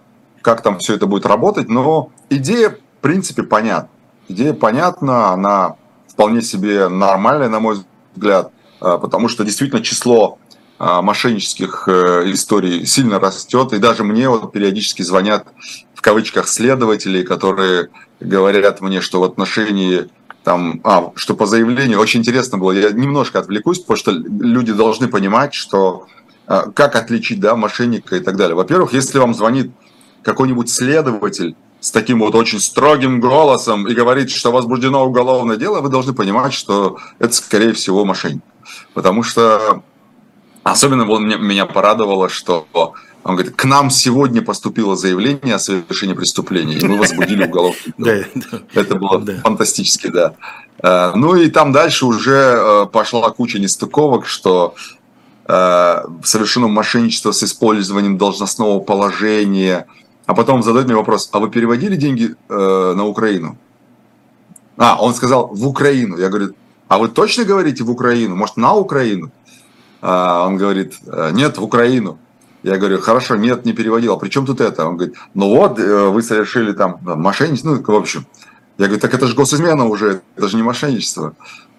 [0.41, 3.89] как там все это будет работать, но идея, в принципе, понятна.
[4.27, 5.75] Идея понятна, она
[6.07, 7.77] вполне себе нормальная, на мой
[8.15, 10.37] взгляд, а, потому что действительно число
[10.79, 15.47] мошеннических э, историй сильно растет, и даже мне вот периодически звонят
[15.95, 20.07] в кавычках следователи, которые говорят мне, что в отношении
[20.47, 25.09] там, а, что по заявлению, очень интересно было, я немножко отвлекусь, потому что люди должны
[25.09, 26.07] понимать, что
[26.45, 28.55] а, как отличить, да, мошенника и так далее.
[28.55, 29.71] Во-первых, если вам звонит
[30.23, 35.89] какой-нибудь следователь с таким вот очень строгим голосом и говорит, что возбуждено уголовное дело, вы
[35.89, 38.41] должны понимать, что это, скорее всего, мошенник.
[38.93, 39.83] Потому что
[40.63, 42.67] особенно меня, меня порадовало, что
[43.27, 48.25] он говорит, к нам сегодня поступило заявление о совершении преступления, и мы возбудили уголовное дело.
[48.73, 50.35] Это было фантастически, да.
[50.81, 54.75] Э, ну и там дальше уже э, пошла куча нестыковок, что
[55.45, 59.87] э, совершено мошенничество с использованием должностного положения.
[60.25, 63.57] А потом задает мне вопрос, а вы переводили деньги на Украину?
[64.77, 66.17] А, он сказал, в Украину.
[66.17, 66.53] Я говорю,
[66.87, 68.35] а вы точно говорите в Украину?
[68.35, 69.31] Может, на Украину?
[70.01, 70.95] А он говорит,
[71.31, 72.19] нет, в Украину.
[72.63, 74.13] Я говорю, хорошо, нет, не переводил.
[74.13, 74.85] А при чем тут это?
[74.85, 78.25] Он говорит, ну вот, э, вы совершили там мошенничество, ну, в общем.
[78.77, 81.35] Я говорю, так это же госизмена уже, это же не мошенничество.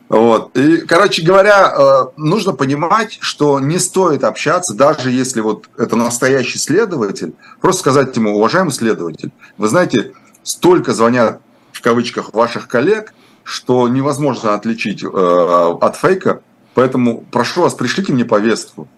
[0.09, 0.57] Вот.
[0.57, 6.59] И, короче говоря, э, нужно понимать, что не стоит общаться, даже если вот это настоящий
[6.59, 10.13] следователь, просто сказать ему, уважаемый следователь, вы знаете,
[10.43, 11.41] столько звонят
[11.73, 13.13] в кавычках ваших коллег,
[13.43, 16.41] что невозможно отличить э, от фейка,
[16.75, 18.89] поэтому прошу вас, пришлите мне повестку.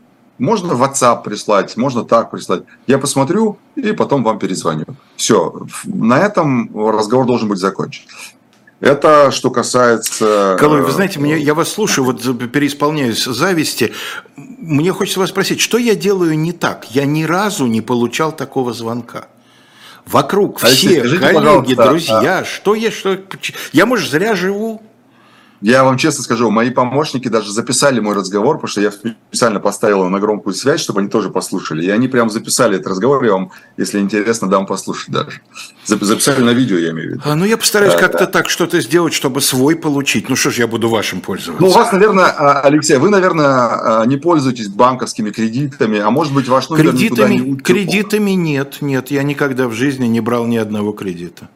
[0.41, 2.63] Можно в WhatsApp прислать, можно так прислать.
[2.87, 4.87] Я посмотрю и потом вам перезвоню.
[5.15, 8.05] Все, на этом разговор должен быть закончен.
[8.81, 10.57] Это что касается...
[10.59, 13.93] Колой, вы э, знаете, мне, я вас слушаю, вот переисполняюсь зависти.
[14.37, 16.91] Мне хочется вас спросить, что я делаю не так?
[16.91, 19.29] Я ни разу не получал такого звонка.
[20.07, 22.45] Вокруг все скажите, коллеги, друзья, а...
[22.47, 23.19] что я, что...
[23.73, 24.83] Я, может, зря живу?
[25.61, 29.99] Я вам честно скажу, мои помощники даже записали мой разговор, потому что я специально поставил
[29.99, 31.85] его на громкую связь, чтобы они тоже послушали.
[31.85, 35.43] И они прям записали этот разговор, я вам, если интересно, дам послушать даже.
[35.85, 37.23] Записали на видео, я имею в виду.
[37.27, 38.27] А, ну, я постараюсь а, как-то да.
[38.27, 40.31] так что-то сделать, чтобы свой получить.
[40.31, 41.63] Ну, что ж, я буду вашим пользоваться.
[41.63, 46.33] Ну, у вас, наверное, а, Алексей, вы, наверное, а, не пользуетесь банковскими кредитами, а может
[46.33, 50.47] быть, ваш номер кредитами, никуда не Кредитами нет, нет, я никогда в жизни не брал
[50.47, 51.49] ни одного кредита.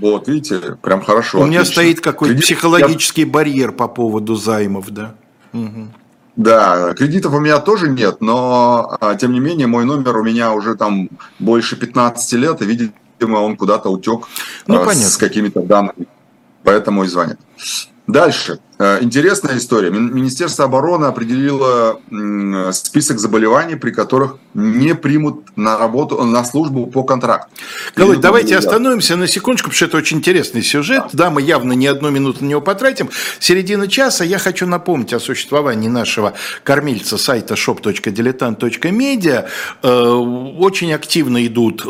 [0.00, 1.38] Вот, видите, прям хорошо.
[1.38, 1.58] У отлично.
[1.58, 2.46] меня стоит какой-то Кредит...
[2.46, 3.26] психологический я...
[3.26, 5.14] барьер по поводу займов, да.
[5.52, 5.88] Угу.
[6.36, 10.52] Да, кредитов у меня тоже нет, но а, тем не менее мой номер у меня
[10.52, 14.26] уже там больше 15 лет, и, видимо, он куда-то утек
[14.66, 16.06] ну, а, с какими-то данными,
[16.62, 17.38] поэтому и звонит.
[18.06, 18.58] Дальше.
[18.80, 19.90] Э, интересная история.
[19.90, 22.00] Министерство обороны определило
[22.72, 27.50] список заболеваний, при которых не примут на работу, на службу по контракту.
[27.94, 31.02] Колой, давайте остановимся на секундочку, потому что это очень интересный сюжет.
[31.12, 31.24] Да.
[31.24, 33.10] да, мы явно не одну минуту на него потратим.
[33.38, 34.24] Середина часа.
[34.24, 36.32] Я хочу напомнить о существовании нашего
[36.64, 39.44] кормильца сайта shop.diletant.media.
[39.82, 40.10] Э,
[40.58, 41.86] очень активно идут,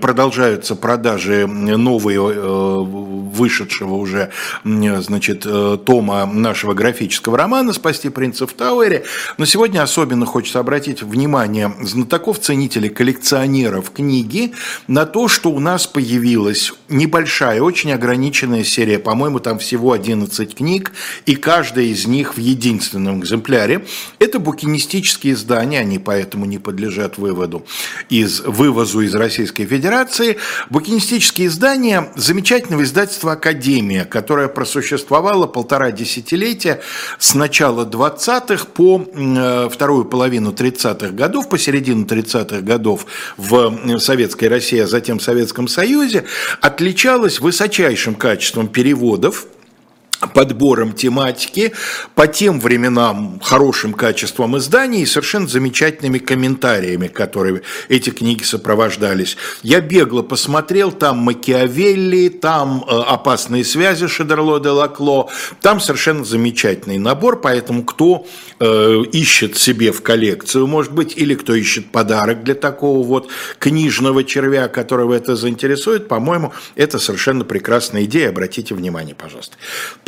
[0.00, 4.30] продолжаются продажи новые, э, вышедшего уже,
[4.64, 5.46] значит,
[5.84, 9.04] тома нашего графического романа «Спасти принца в Тауэре».
[9.38, 14.52] Но сегодня особенно хочется обратить внимание знатоков, ценителей, коллекционеров книги
[14.86, 20.92] на то, что у нас появилась небольшая, очень ограниченная серия, по-моему, там всего 11 книг,
[21.26, 23.84] и каждая из них в единственном экземпляре.
[24.18, 27.66] Это букинистические издания, они поэтому не подлежат выводу
[28.08, 30.38] из, вывозу из Российской Федерации.
[30.70, 36.80] Букинистические издания замечательного издательства «Академия», которое просуществовало полтора десятилетия десятилетия
[37.18, 43.06] с начала 20-х по э, вторую половину 30-х годов, по середину 30-х годов
[43.36, 46.24] в Советской России, а затем в Советском Союзе,
[46.60, 49.46] отличалась высочайшим качеством переводов,
[50.30, 51.72] подбором тематики,
[52.14, 59.36] по тем временам хорошим качеством изданий и совершенно замечательными комментариями, которые эти книги сопровождались.
[59.62, 65.30] Я бегло посмотрел, там Макиавелли, там э, «Опасные связи» Шедерло де Лакло,
[65.60, 68.26] там совершенно замечательный набор, поэтому кто
[68.60, 74.24] э, ищет себе в коллекцию, может быть, или кто ищет подарок для такого вот книжного
[74.24, 79.56] червя, которого это заинтересует, по-моему, это совершенно прекрасная идея, обратите внимание, пожалуйста.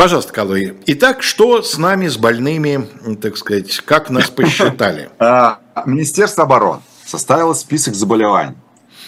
[0.04, 0.74] Пожалуйста, Калуи.
[0.84, 2.86] Итак, что с нами, с больными,
[3.22, 5.08] так сказать, как нас посчитали?
[5.18, 8.54] А, Министерство обороны составило список заболеваний.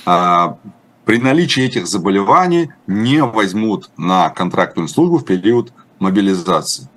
[0.07, 0.57] А,
[1.05, 6.89] при наличии этих заболеваний не возьмут на контрактную службу в период мобилизации.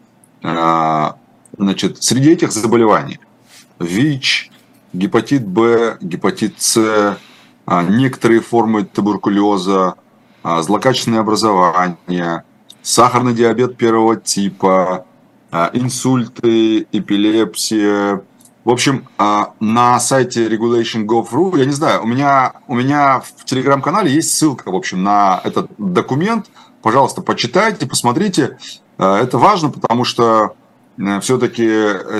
[0.43, 1.17] А,
[1.57, 3.19] значит, среди этих заболеваний
[3.79, 4.49] ВИЧ,
[4.93, 7.17] гепатит Б, гепатит С,
[7.67, 9.95] некоторые формы туберкулеза,
[10.41, 12.45] злокачественное образование,
[12.81, 15.05] сахарный диабет первого типа,
[15.51, 18.21] а, инсульты, эпилепсия.
[18.63, 24.11] В общем, а, на сайте regulation.gov.ru, я не знаю, у меня, у меня в телеграм-канале
[24.11, 26.47] есть ссылка, в общем, на этот документ.
[26.81, 28.57] Пожалуйста, почитайте, посмотрите.
[28.97, 30.55] А, это важно, потому что
[30.97, 31.67] э, все-таки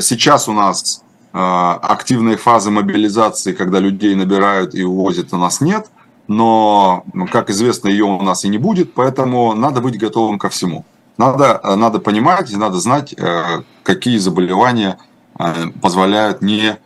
[0.02, 5.86] сейчас у нас активной фазы мобилизации, когда людей набирают и увозят, у нас нет–
[6.30, 10.50] но, ну, как известно, ее у нас и не будет, поэтому надо быть готовым ко
[10.50, 10.86] всему.
[11.18, 15.00] Надо, э, надо понимать, надо знать, э, какие заболевания
[15.38, 16.78] э, позволяют не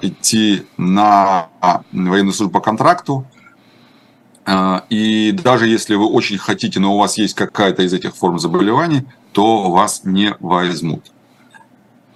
[0.00, 1.48] идти на
[1.92, 3.26] военную службу по контракту.
[4.88, 9.04] И даже если вы очень хотите, но у вас есть какая-то из этих форм заболеваний,
[9.32, 11.12] то вас не возьмут.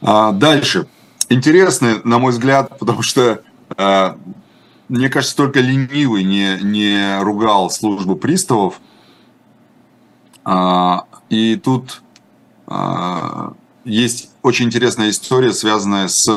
[0.00, 0.86] Дальше.
[1.28, 3.42] Интересно, на мой взгляд, потому что
[4.90, 8.80] мне кажется, только ленивый не, не ругал службу приставов.
[10.44, 12.02] А, и тут
[12.66, 16.28] а, есть очень интересная история, связанная с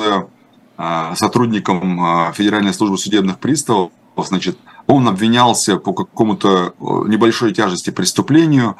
[1.15, 6.73] сотрудником Федеральной службы судебных приставов, значит, он обвинялся по какому-то
[7.07, 8.75] небольшой тяжести преступлению,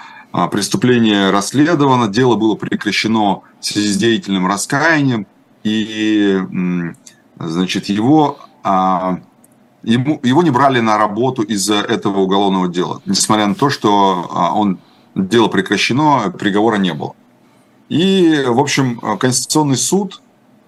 [0.52, 5.28] преступление расследовано, дело было прекращено в связи с деятельным раскаянием,
[5.64, 6.42] и,
[7.38, 8.40] значит, его
[9.84, 14.54] ему, его не брали на работу из-за этого уголовного дела, несмотря на то, что а,
[14.54, 14.80] он,
[15.15, 17.13] дело прекращено, приговора не было.
[17.89, 20.22] И, в общем, Конституционный суд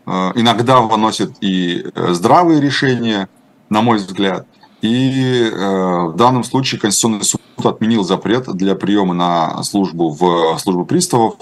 [0.05, 3.27] а, иногда выносит и э, здравые решения,
[3.69, 4.45] на мой взгляд.
[4.81, 10.85] И э, в данном случае Конституционный суд отменил запрет для приема на службу в службу
[10.85, 11.35] приставов,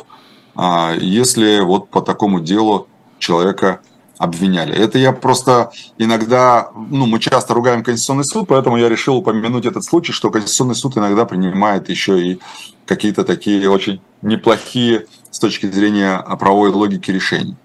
[0.56, 2.88] а, если вот по такому делу
[3.20, 3.82] человека
[4.18, 4.74] обвиняли.
[4.76, 9.84] Это я просто иногда, ну, мы часто ругаем Конституционный суд, поэтому я решил упомянуть этот
[9.84, 12.40] случай, что Конституционный суд иногда принимает еще и
[12.86, 17.56] какие-то такие очень неплохие с точки зрения правовой логики решений.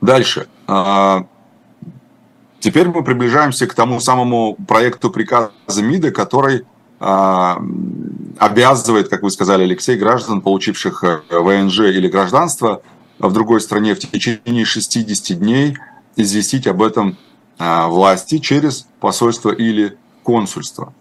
[0.00, 0.48] Дальше.
[0.66, 1.26] А,
[2.60, 6.64] теперь мы приближаемся к тому самому проекту приказа МИДа, который
[6.98, 7.62] а,
[8.38, 12.82] обязывает, как вы сказали, Алексей, граждан, получивших э, ВНЖ или гражданство,
[13.18, 15.76] в другой стране в течение 60 дней
[16.16, 17.16] известить об этом
[17.58, 20.92] а, власти через посольство или консульство.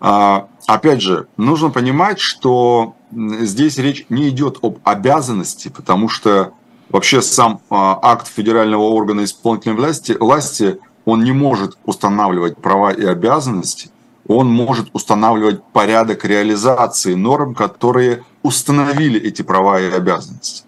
[0.00, 6.52] А, опять же, нужно понимать, что здесь речь не идет об обязанности, потому что
[6.90, 13.04] вообще сам а, акт федерального органа исполнительной власти, власти он не может устанавливать права и
[13.04, 13.90] обязанности,
[14.26, 20.63] он может устанавливать порядок реализации норм, которые установили эти права и обязанности.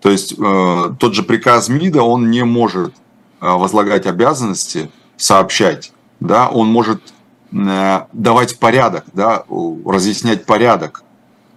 [0.00, 2.94] То есть э, тот же приказ МИДа, он не может
[3.40, 7.12] э, возлагать обязанности сообщать, да, он может
[7.52, 9.44] э, давать порядок, да,
[9.84, 11.02] разъяснять порядок,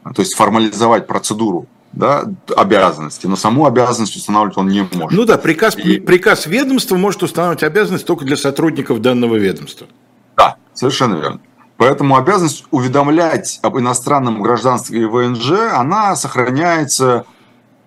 [0.04, 2.26] то есть формализовать процедуру да,
[2.58, 5.12] обязанности, но саму обязанность устанавливать он не может.
[5.12, 6.00] Ну да, приказ, И...
[6.00, 9.88] приказ ведомства может устанавливать обязанность только для сотрудников данного ведомства.
[10.36, 11.40] Да, совершенно верно.
[11.78, 17.26] Поэтому обязанность уведомлять об иностранном гражданстве и ВНЖ, она сохраняется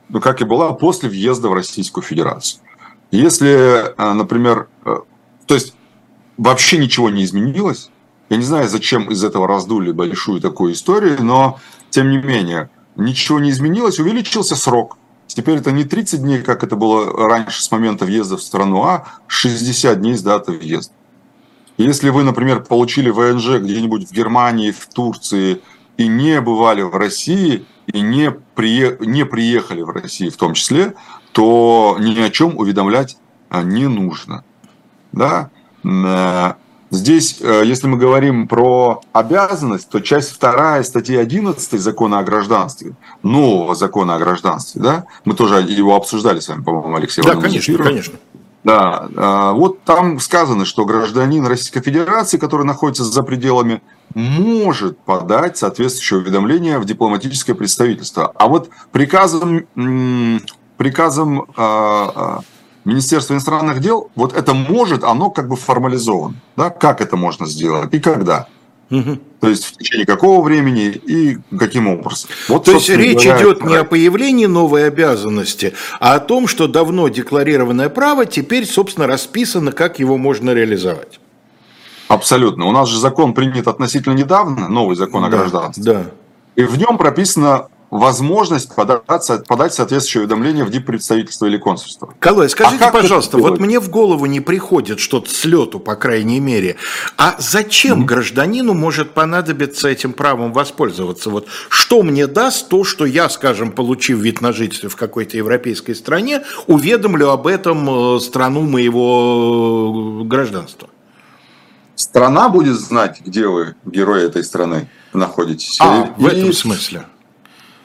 [0.09, 2.61] ну, как и была после въезда в Российскую Федерацию.
[3.11, 4.97] Если, э, например, э,
[5.47, 5.75] то есть
[6.37, 7.91] вообще ничего не изменилось,
[8.29, 11.59] я не знаю, зачем из этого раздули большую такую историю, но
[11.91, 14.99] тем не менее, ничего не изменилось, увеличился срок.
[15.29, 19.07] Теперь это не 30 дней, как это было раньше с момента въезда в страну, а
[19.29, 20.93] 60 дней с даты въезда.
[21.79, 25.61] Если вы, например, получили ВНЖ где-нибудь в Германии, в Турции
[25.97, 30.95] и не бывали в России, и не, прие, не приехали в Россию в том числе,
[31.33, 33.17] то ни о чем уведомлять
[33.49, 34.45] а, не нужно.
[35.13, 35.51] Да?
[35.85, 36.55] Э,
[36.91, 42.95] здесь, э, если мы говорим про обязанность, то часть 2 статьи 11 закона о гражданстве,
[43.23, 47.79] нового закона о гражданстве, да, мы тоже его обсуждали с вами, по-моему, Алексей Да, конечно,
[47.79, 48.15] конечно.
[48.67, 53.81] Да, а, вот там сказано, что гражданин Российской Федерации, который находится за пределами,
[54.13, 58.33] может подать соответствующее уведомление в дипломатическое представительство.
[58.35, 59.69] А вот приказом,
[60.77, 62.41] приказом а, а,
[62.85, 66.35] Министерства иностранных дел, вот это может, оно как бы формализовано.
[66.57, 66.71] Да?
[66.71, 68.49] Как это можно сделать и когда?
[68.91, 69.21] Угу.
[69.41, 72.31] То есть в течение какого времени и каким образом.
[72.49, 76.69] Вот, То есть речь говоря, идет не о появлении новой обязанности, а о том, что
[76.69, 81.21] давно декларированное право теперь, собственно, расписано, как его можно реализовать.
[82.09, 82.67] Абсолютно.
[82.67, 85.85] У нас же закон принят относительно недавно, новый закон о гражданстве.
[85.85, 86.03] Да.
[86.55, 92.13] И в нем прописано возможность податься, подать соответствующее уведомление в диппредставительство или консульство.
[92.19, 96.41] Калой, скажите, а пожалуйста, вот мне в голову не приходит что-то с лету, по крайней
[96.41, 96.77] мере.
[97.17, 98.07] А зачем mm-hmm.
[98.07, 101.31] гражданину может понадобиться этим правом воспользоваться?
[101.31, 105.95] Вот что мне даст то, что я, скажем, получив вид на жительство в какой-то европейской
[105.95, 110.89] стране, уведомлю об этом э, страну моего э, гражданства?
[111.95, 115.79] Страна будет знать, где вы, герой этой страны, находитесь.
[115.81, 117.07] А, и, в этом смысле.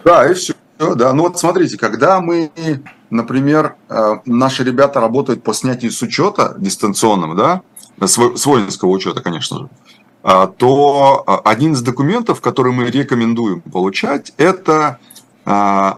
[0.04, 0.54] Да, и все.
[0.78, 2.52] Да, ну вот смотрите, когда мы,
[3.12, 7.62] например, э, наши ребята работают по снятию с учета дистанционным, да,
[8.00, 9.70] с воинского учета, конечно же,
[10.24, 15.00] а, то а, один из документов, который мы рекомендуем получать, это
[15.46, 15.98] а,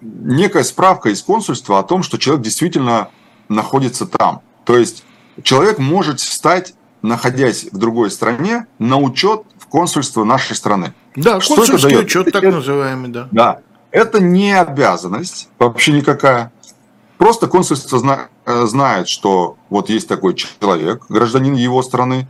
[0.00, 3.08] некая справка из консульства о том, что человек действительно
[3.48, 4.42] находится там.
[4.64, 5.04] То есть
[5.42, 10.92] человек может стать, находясь в другой стране, на учет в консульство нашей страны.
[11.16, 13.28] Да, что консульский это учет, так называемый, да.
[13.30, 13.60] Да,
[13.90, 16.52] это не обязанность вообще никакая.
[17.18, 22.28] Просто консульство зна- э, знает, что вот есть такой человек, гражданин его страны,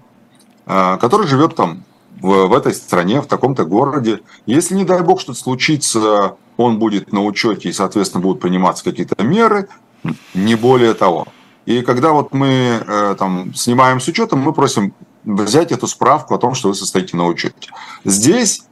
[0.67, 1.83] э, который живет там
[2.21, 4.21] в, в этой стране, в таком-то городе.
[4.47, 9.23] Если, не дай бог, что-то случится, он будет на учете и, соответственно, будут приниматься какие-то
[9.23, 9.69] меры.
[10.35, 11.27] Не более того.
[11.65, 16.39] И когда вот мы э, там снимаем с учетом, мы просим взять эту справку о
[16.39, 17.71] том, что вы состоите на учете.
[18.05, 18.63] Здесь,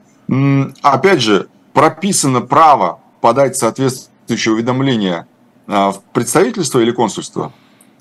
[0.82, 5.26] опять же, прописано право подать соответствующее уведомление
[5.66, 7.52] э, в представительство или консульство.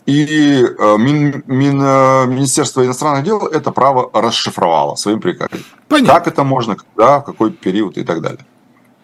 [0.06, 5.60] И э, Мин, Мин, Министерство иностранных дел это право расшифровало своим приказом.
[5.88, 6.14] Понятно.
[6.14, 8.46] Как это можно, когда, в какой период и так далее.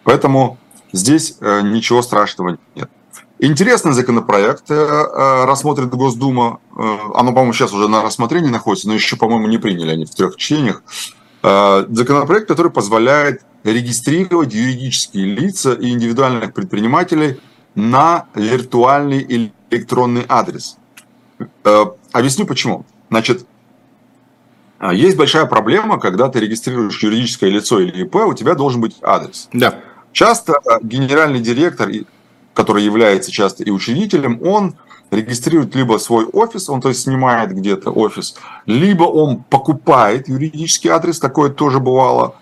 [0.04, 0.58] Поэтому
[0.92, 2.90] здесь ничего страшного нет.
[3.42, 6.60] Интересный законопроект э, э, рассмотрит Госдума.
[6.76, 10.14] Э, оно, по-моему, сейчас уже на рассмотрении находится, но еще, по-моему, не приняли они в
[10.14, 10.82] трех чтениях.
[11.42, 17.40] Законопроект, который позволяет регистрировать юридические лица и индивидуальных предпринимателей
[17.74, 20.76] на виртуальный электронный адрес.
[22.12, 22.84] Объясню почему.
[23.10, 23.46] Значит,
[24.92, 29.48] есть большая проблема, когда ты регистрируешь юридическое лицо или ИП, у тебя должен быть адрес.
[29.52, 29.80] Да.
[30.12, 31.90] Часто генеральный директор
[32.52, 34.76] который является часто и учредителем, он
[35.10, 38.36] регистрирует либо свой офис, он то есть снимает где-то офис,
[38.66, 42.36] либо он покупает юридический адрес, такое тоже бывало,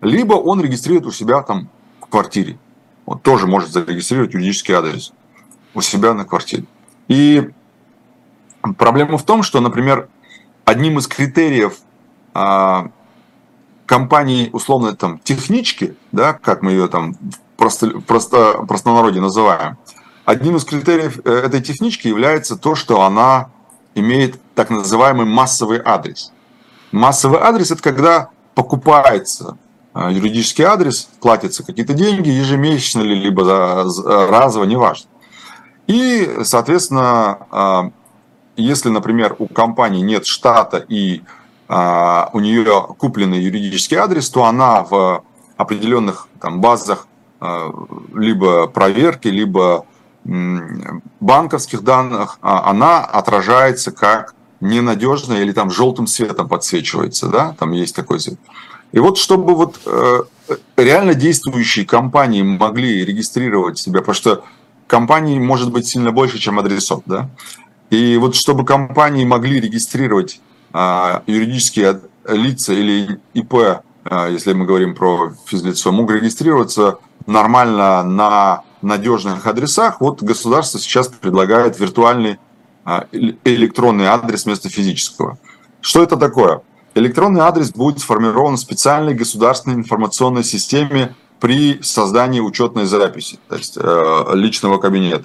[0.00, 1.68] либо он регистрирует у себя там
[2.00, 2.58] в квартире.
[3.06, 5.12] Он тоже может зарегистрировать юридический адрес
[5.74, 6.64] у себя на квартире.
[7.08, 7.50] И
[8.78, 10.08] проблема в том, что, например,
[10.64, 11.78] одним из критериев
[12.32, 12.90] а,
[13.86, 17.16] компании, условно, там, технички, да, как мы ее там
[17.56, 19.76] просто, просто, простонародье называем.
[20.24, 23.50] Одним из критериев э, этой технички является то, что она
[23.94, 26.32] имеет так называемый массовый адрес.
[26.92, 29.58] Массовый адрес– это когда покупается
[29.94, 33.44] э, юридический адрес, платятся какие-то деньги ежемесячно ли, либо
[33.84, 35.10] разово, неважно.
[35.86, 37.82] И, соответственно, э,
[38.56, 41.22] если, например, у компании нет штата и
[41.66, 45.24] у нее купленный юридический адрес, то она в
[45.56, 47.08] определенных там, базах
[48.12, 49.86] либо проверки, либо
[50.24, 57.94] банковских данных, а она отражается как ненадежная или там желтым цветом подсвечивается, да, там есть
[57.94, 58.38] такой цвет.
[58.92, 60.22] И вот чтобы вот э,
[60.76, 64.44] реально действующие компании могли регистрировать себя, потому что
[64.86, 67.28] компаний может быть сильно больше, чем адресов, да,
[67.90, 70.40] и вот чтобы компании могли регистрировать
[70.72, 78.62] э, юридические лица или ИП, э, если мы говорим про физлицо, мог регистрироваться нормально на
[78.84, 82.38] надежных адресах, вот государство сейчас предлагает виртуальный
[82.84, 85.38] а, электронный адрес вместо физического.
[85.80, 86.62] Что это такое?
[86.94, 93.76] Электронный адрес будет сформирован в специальной государственной информационной системе при создании учетной записи, то есть
[93.76, 95.24] э, личного кабинета.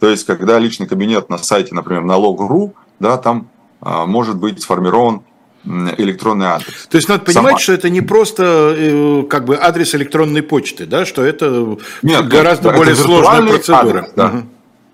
[0.00, 3.48] То есть, когда личный кабинет на сайте, например, налог.ру, да, там
[3.82, 5.22] э, может быть сформирован
[5.98, 6.86] электронный адрес.
[6.88, 7.58] То есть надо понимать, Сама.
[7.58, 12.70] что это не просто э, как бы адрес электронной почты, да, что это Нет, гораздо
[12.70, 13.98] это более сложная процедура.
[14.00, 14.26] Адрес, да.
[14.26, 14.42] Угу.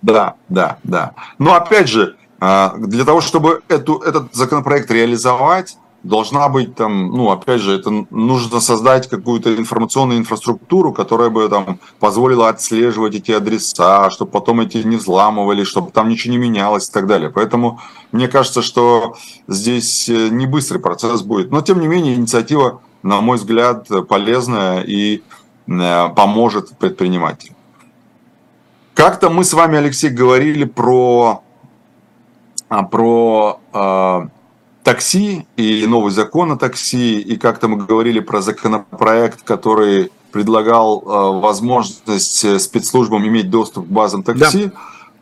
[0.03, 1.13] да, да, да.
[1.39, 7.31] Но опять же, а, для того, чтобы эту, этот законопроект реализовать, должна быть там, ну,
[7.31, 14.11] опять же, это нужно создать какую-то информационную инфраструктуру, которая бы там позволила отслеживать эти адреса,
[14.11, 17.31] чтобы потом эти не взламывали, чтобы там ничего не менялось и так далее.
[17.31, 17.81] Поэтому
[18.13, 19.17] мне кажется, что
[19.49, 21.51] здесь э, не быстрый процесс будет.
[21.51, 25.23] Но, тем не менее, инициатива, на мой взгляд, полезная и
[25.67, 27.57] э, поможет предпринимателям.
[28.95, 31.43] Как-то мы с вами, Алексей, говорили про,
[32.69, 34.29] а, про э,
[34.85, 41.41] такси и новый закон о такси, и как-то мы говорили про законопроект, который предлагал э,
[41.41, 44.71] возможность э, спецслужбам иметь доступ к базам такси.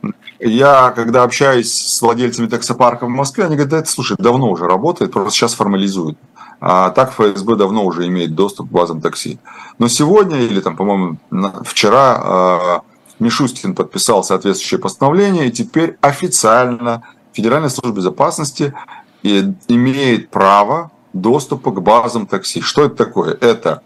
[0.03, 0.11] Да.
[0.41, 4.67] Я, когда общаюсь с владельцами таксопарка в Москве, они говорят, да это, слушай, давно уже
[4.67, 6.19] работает, просто сейчас формализуют.
[6.61, 9.39] А так ФСБ давно уже имеет доступ к базам такси.
[9.79, 11.19] Но сегодня, или там, по-моему,
[11.65, 17.03] вчера э, Мишустин подписал соответствующее постановление, и теперь официально
[17.33, 18.75] Федеральная служба безопасности
[19.23, 22.61] имеет право доступа к базам такси.
[22.61, 23.37] Что это такое?
[23.41, 23.83] Это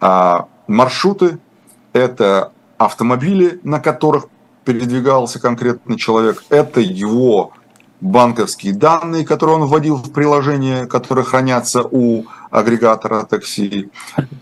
[0.00, 1.38] а, маршруты,
[1.92, 4.26] это автомобили, на которых
[4.64, 7.52] передвигался конкретный человек, это его
[8.00, 13.90] банковские данные, которые он вводил в приложение, которые хранятся у агрегатора такси.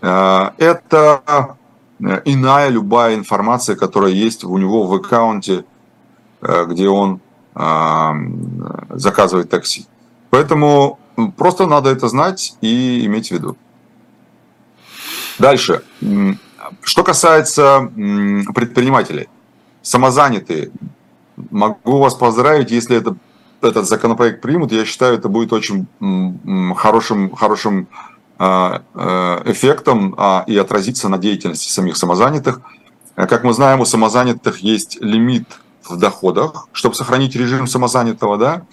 [0.01, 1.57] А, это
[2.25, 5.63] иная любая информация, которая есть у него в аккаунте,
[6.41, 7.21] а, где он
[8.89, 9.87] заказывает такси.
[10.35, 10.99] Поэтому
[11.37, 13.55] просто надо это знать и иметь в виду.
[15.39, 15.81] Дальше.
[16.81, 17.89] Что касается
[18.53, 19.29] предпринимателей,
[19.81, 20.71] самозанятые,
[21.51, 23.15] могу вас поздравить, если это,
[23.61, 25.87] этот законопроект примут, я считаю, это будет очень
[26.75, 27.87] хорошим, хорошим
[28.37, 32.59] а, а, эффектом а, и отразится на деятельности самих самозанятых.
[33.15, 35.47] Как мы знаем, у самозанятых есть лимит
[35.87, 38.63] в доходах, чтобы сохранить режим самозанятого, да,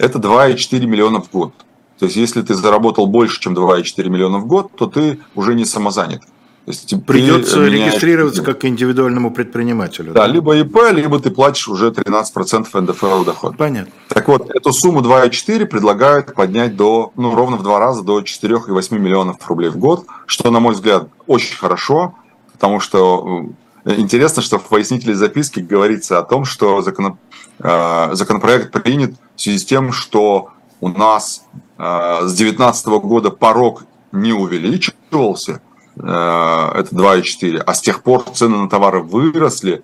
[0.00, 1.52] это 2,4 миллиона в год.
[1.98, 5.66] То есть, если ты заработал больше, чем 2,4 миллиона в год, то ты уже не
[5.66, 6.22] самозанят.
[6.64, 7.92] То есть, Придется меняешь...
[7.92, 10.12] регистрироваться как индивидуальному предпринимателю.
[10.12, 13.56] Да, да, либо ИП, либо ты платишь уже 13% НДФЛ доход.
[13.56, 13.92] Понятно.
[14.08, 18.98] Так вот, эту сумму 2,4 предлагают поднять до, ну, ровно в два раза, до 4,8
[18.98, 22.14] миллионов рублей в год, что, на мой взгляд, очень хорошо,
[22.52, 23.50] потому что
[23.84, 27.18] интересно, что в пояснительной записке говорится о том, что закон...
[27.58, 30.50] Э, законопроект принят в связи с тем, что
[30.82, 31.46] у нас
[31.78, 31.82] э,
[32.24, 35.62] с 2019 года порог не увеличивался,
[35.96, 39.82] э, это 2,4, а с тех пор цены на товары выросли,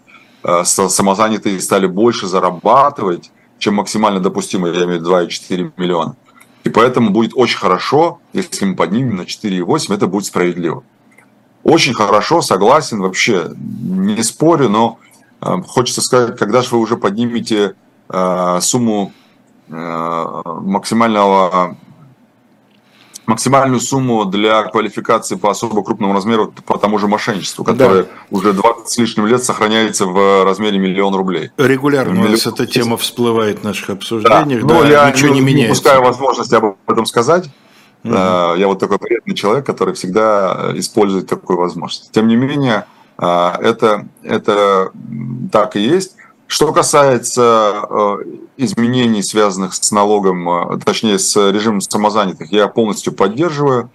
[0.62, 6.16] самозанятые стали больше зарабатывать, чем максимально допустимо, я имею в виду 2,4 миллиона.
[6.62, 10.84] И поэтому будет очень хорошо, если мы поднимем на 4,8, это будет справедливо.
[11.64, 14.98] Очень хорошо, согласен, вообще не спорю, но
[15.40, 17.74] э, хочется сказать, когда же вы уже поднимете
[18.11, 19.26] э, сумму э,
[19.69, 21.77] максимального
[23.27, 28.09] максимальную сумму для квалификации по особо крупному размеру по тому же мошенничеству, которое да.
[28.31, 31.51] уже 20 с лишним лет сохраняется в размере миллион рублей.
[31.57, 32.29] Регулярно Миллион...
[32.29, 35.73] у нас эта тема всплывает в наших обсуждениях, да, да я ничего не, не меняется.
[35.73, 37.51] Упускаю возможности об этом сказать.
[38.05, 38.59] Mm-hmm.
[38.59, 42.12] Я вот такой приятный человек, который всегда э, использует такую возможность.
[42.12, 42.87] Тем не менее,
[43.19, 44.93] э, это, это
[45.51, 46.14] так и есть.
[46.47, 48.16] Что касается э,
[48.57, 53.90] изменений, связанных с налогом, точнее с режимом самозанятых, я полностью поддерживаю.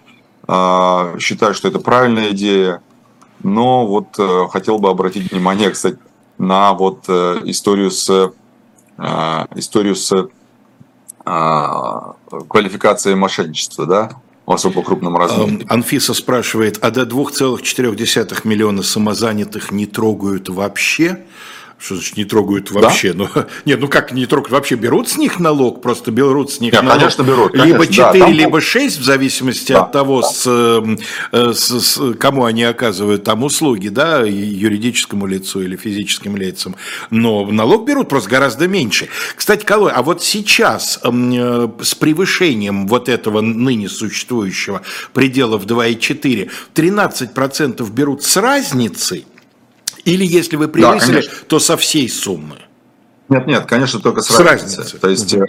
[1.18, 2.82] Считаю, что это правильная идея.
[3.42, 4.18] Но вот
[4.50, 5.98] хотел бы обратить внимание, кстати,
[6.36, 8.32] на вот историю с
[9.56, 10.28] историю с
[11.24, 12.14] а,
[12.48, 14.10] квалификации мошенничества, да,
[14.44, 15.64] в особо крупном размере.
[15.68, 21.24] Анфиса спрашивает, а до 2,4 миллиона самозанятых не трогают вообще?
[21.82, 23.12] Что значит не трогают вообще?
[23.12, 23.28] Да?
[23.34, 24.52] Ну, нет, ну как не трогают?
[24.52, 25.82] Вообще берут с них налог?
[25.82, 26.98] Просто берут с них нет, налог?
[26.98, 27.52] конечно, берут.
[27.52, 30.28] Конечно, либо 4, да, либо 6, в зависимости да, от того, да.
[30.28, 30.44] с,
[31.32, 36.76] э, с, с, кому они оказывают там услуги, да, юридическому лицу или физическим лицам.
[37.10, 39.08] Но налог берут просто гораздо меньше.
[39.34, 44.82] Кстати, Колой, а вот сейчас э, с превышением вот этого ныне существующего
[45.14, 49.26] предела в 2,4, 13% берут с разницей,
[50.04, 52.58] или если вы превысили, да, то со всей суммы?
[53.28, 54.78] Нет, нет, конечно, только с, с разницей.
[54.78, 55.00] разницей.
[55.00, 55.46] То есть угу.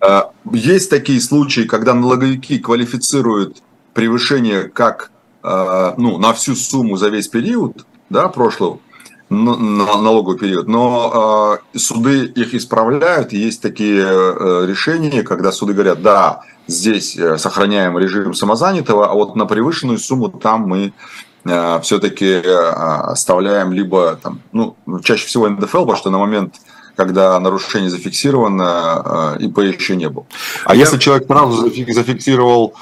[0.00, 3.62] э, есть такие случаи, когда налоговики квалифицируют
[3.92, 5.10] превышение как
[5.42, 8.80] э, ну, на всю сумму за весь период да, прошлого,
[9.28, 15.52] на, на налоговый период, но э, суды их исправляют, и есть такие э, решения, когда
[15.52, 20.92] суды говорят, да, здесь э, сохраняем режим самозанятого, а вот на превышенную сумму там мы
[20.92, 22.68] Э, все-таки э,
[23.12, 26.56] оставляем либо, там, ну, чаще всего НДФЛ, потому что на момент
[26.96, 30.26] когда нарушение зафиксировано, э, ИП еще не был.
[30.64, 30.82] А Я...
[30.82, 32.74] если человек сразу зафиксировал,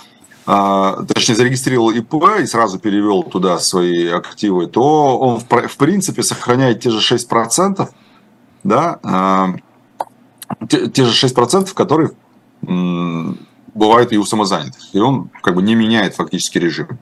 [0.45, 6.91] точнее зарегистрировал ИП и сразу перевел туда свои активы, то он в принципе сохраняет те
[6.91, 7.89] же 6%,
[8.65, 9.55] да,
[10.69, 12.11] те же 6%, которые
[13.75, 14.83] бывает и у самозанятых.
[14.93, 16.99] И он как бы не меняет фактически режим.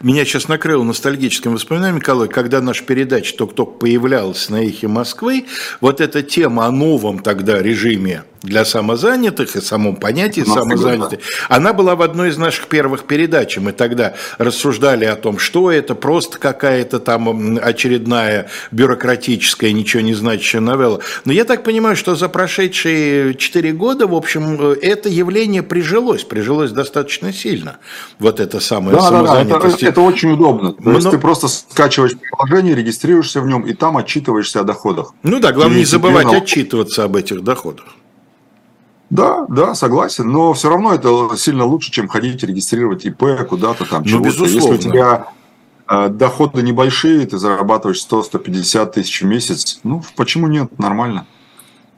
[0.00, 5.46] Меня сейчас накрыло ностальгическим воспоминанием, Николай, когда наша передача только-только появлялась на эхе Москвы,
[5.80, 11.96] вот эта тема о новом тогда режиме для самозанятых и самом понятии самозанятых, она была
[11.96, 13.58] в одной из наших первых передач.
[13.58, 20.60] Мы тогда рассуждали о том, что это просто какая-то там очередная бюрократическая, ничего не значащая
[20.60, 21.00] новелла.
[21.24, 26.70] Но я так понимаю, что за прошедшие четыре года, в общем, это явление прижилось, прижилось
[26.70, 27.78] достаточно сильно.
[28.18, 29.48] Вот это самое да, самозанятость.
[29.48, 30.72] Да, да, это, это очень удобно.
[30.72, 30.92] То Но...
[30.92, 35.12] есть ты просто скачиваешь приложение, регистрируешься в нем и там отчитываешься о доходах.
[35.22, 37.86] Ну да, главное и не забывать отчитываться об этих доходах.
[39.08, 44.02] Да, да, согласен, но все равно это сильно лучше, чем ходить регистрировать ИП куда-то там
[44.02, 44.44] ну, чего-то.
[44.44, 45.28] Если у тебя
[45.88, 51.26] э, доходы небольшие, ты зарабатываешь 100-150 тысяч в месяц, ну почему нет, нормально.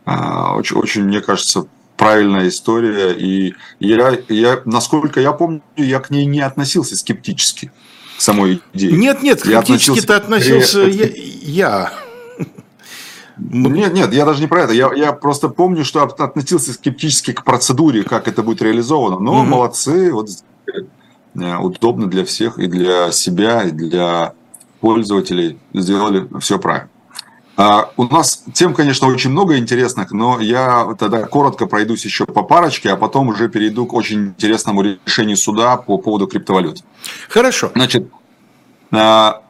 [0.04, 1.66] Э, очень, очень, мне кажется,
[1.98, 3.12] правильная история.
[3.12, 7.70] И я, я, насколько я помню, я к ней не относился скептически,
[8.16, 8.92] к самой идее.
[8.92, 11.08] Нет, нет, скептически-то относился я.
[11.42, 11.92] я.
[13.36, 14.72] Нет, нет, я даже не про это.
[14.72, 19.18] Я, я просто помню, что относился скептически к процедуре, как это будет реализовано.
[19.20, 19.44] Но угу.
[19.44, 20.28] молодцы, вот
[21.36, 24.32] э, удобно для всех, и для себя, и для
[24.80, 26.90] пользователей сделали все правильно.
[27.58, 32.44] А, у нас тем, конечно, очень много интересных, но я тогда коротко пройдусь еще по
[32.44, 36.84] парочке, а потом уже перейду к очень интересному решению суда по поводу криптовалют.
[37.28, 37.72] Хорошо.
[37.74, 38.08] Значит,
[38.92, 39.42] а,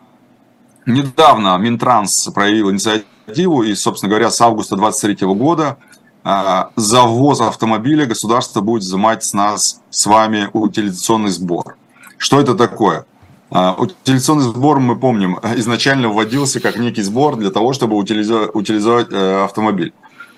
[0.86, 5.76] недавно Минтранс проявил инициативу и, собственно говоря, с августа 2023 года
[6.24, 11.76] а, за ввоз автомобиля государство будет взимать с нас с вами утилизационный сбор.
[12.16, 13.04] Что это такое?
[13.50, 19.44] А, утилизационный сбор, мы помним, изначально вводился как некий сбор для того, чтобы утилизовать, э,
[19.44, 19.92] автомобиль.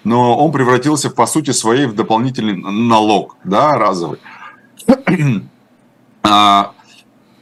[0.04, 4.18] Но он превратился, по сути своей, в дополнительный налог, да, разовый.
[6.22, 6.72] А,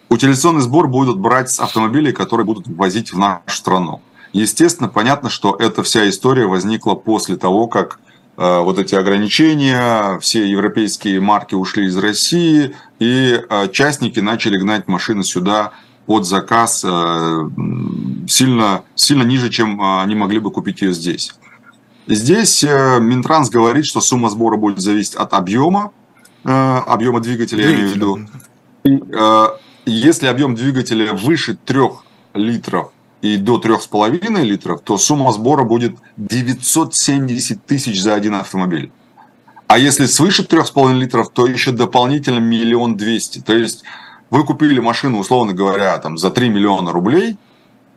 [0.09, 4.01] утилизационный сбор будут брать с автомобилей, которые будут ввозить в нашу страну.
[4.33, 8.01] Естественно, понятно, что эта вся история возникла после того, как
[8.39, 15.25] вот эти ограничения, все европейские марки ушли из России, и э, частники начали гнать машины
[15.25, 15.73] сюда
[16.07, 17.49] под заказ э,
[18.29, 21.35] сильно, сильно ниже, чем они могли бы купить ее здесь.
[22.07, 25.91] Здесь Минтранс говорит, что сумма сбора будет зависеть от объема,
[26.43, 28.21] объема двигателя, я имею в виду.
[28.85, 29.03] И,
[29.85, 31.81] если объем двигателя выше 3
[32.35, 38.91] литров и до 3,5 литров, то сумма сбора будет 970 тысяч за один автомобиль.
[39.67, 43.41] А если свыше 3,5 литров, то еще дополнительно миллион двести.
[43.41, 43.85] То есть
[44.31, 47.37] вы купили машину, условно говоря, там, за 3 миллиона рублей,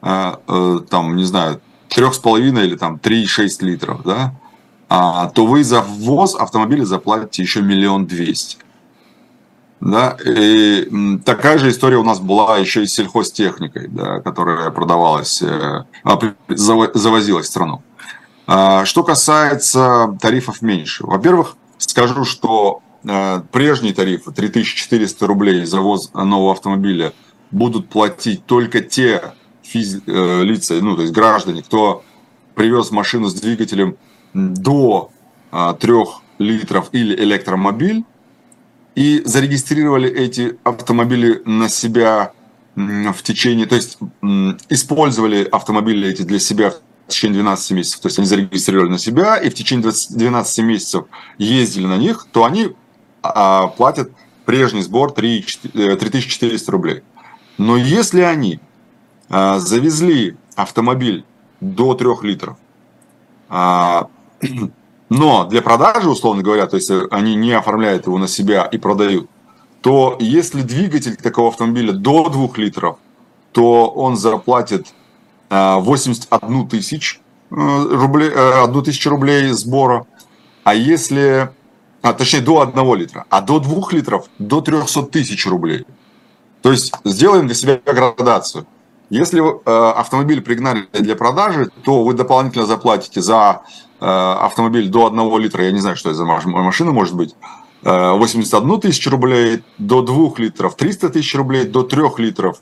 [0.02, 4.34] э, э, там, не знаю, 3,5 или там 3,6 литров, да,
[4.90, 8.58] а, то вы за ввоз автомобиля заплатите еще миллион двести.
[9.82, 10.16] Да?
[10.24, 15.86] И такая же история у нас была еще и с сельхозтехникой, да, которая продавалась, э,
[16.04, 17.82] а, завозилась в страну.
[18.46, 21.04] А, что касается тарифов меньше.
[21.06, 27.14] Во-первых, скажу, что э, прежние тарифы 3400 рублей за ввоз нового автомобиля
[27.50, 30.00] будут платить только те физ...
[30.06, 32.04] Э, лица, ну, то есть граждане, кто
[32.54, 33.98] привез машину с двигателем
[34.36, 35.10] до
[35.52, 35.94] 3
[36.38, 38.06] литров или электромобиль,
[38.96, 42.34] и зарегистрировали эти автомобили на себя
[42.76, 43.98] в течение, то есть
[44.70, 46.76] использовали автомобили эти для себя в
[47.08, 51.06] течение 12 месяцев, то есть они зарегистрировали на себя и в течение 12 месяцев
[51.38, 52.72] ездили на них, то они
[53.22, 54.12] а, платят
[54.46, 55.42] прежний сбор 3,
[55.74, 57.04] 3400 э, рублей.
[57.58, 58.60] Но если они
[59.30, 61.26] а, завезли автомобиль
[61.60, 62.58] до 3 литров,
[63.50, 64.08] а,
[65.12, 69.30] но для продажи, условно говоря, то есть они не оформляют его на себя и продают,
[69.82, 72.96] то если двигатель такого автомобиля до 2 литров,
[73.52, 74.88] то он заплатит
[75.50, 80.06] 81 тысяч э, рублей, 1 э, тысячу рублей сбора.
[80.64, 81.52] А если,
[82.02, 85.86] а, точнее, до 1 литра, а до 2 литров до 300 тысяч рублей.
[86.62, 88.66] То есть сделаем для себя градацию.
[89.10, 95.38] Если э, автомобиль пригнали для продажи, то вы дополнительно заплатите за Э, автомобиль до 1
[95.40, 97.36] литра, я не знаю, что это за машина может быть,
[97.84, 102.58] 81 э, тысячу рублей, до 2 литров 300 тысяч рублей, до 3 литров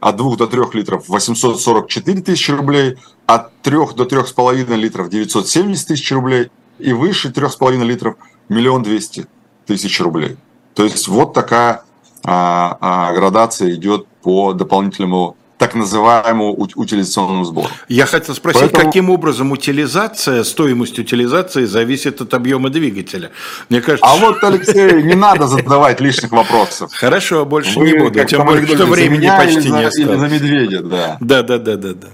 [0.00, 6.10] от 2 до 3 литров 844 тысячи рублей, от 3 до 3,5 литров 970 тысяч
[6.12, 8.16] рублей и выше 3,5 литров
[8.48, 9.26] миллион двести
[9.66, 10.36] тысяч рублей.
[10.74, 11.84] То есть вот такая
[12.24, 17.68] а, а, градация идет по дополнительному так называемому утилизационному сбору.
[17.86, 18.86] Я хотел спросить, Поэтому...
[18.86, 23.30] каким образом утилизация, стоимость утилизации зависит от объема двигателя?
[23.68, 24.10] Мне кажется...
[24.10, 26.90] А вот, Алексей, не надо задавать лишних вопросов.
[26.94, 28.24] Хорошо, больше Вы, не буду.
[28.24, 29.98] Тем более, что времени почти не осталось.
[29.98, 31.18] Или за медведя, да.
[31.20, 32.08] Да, да, да, да, да.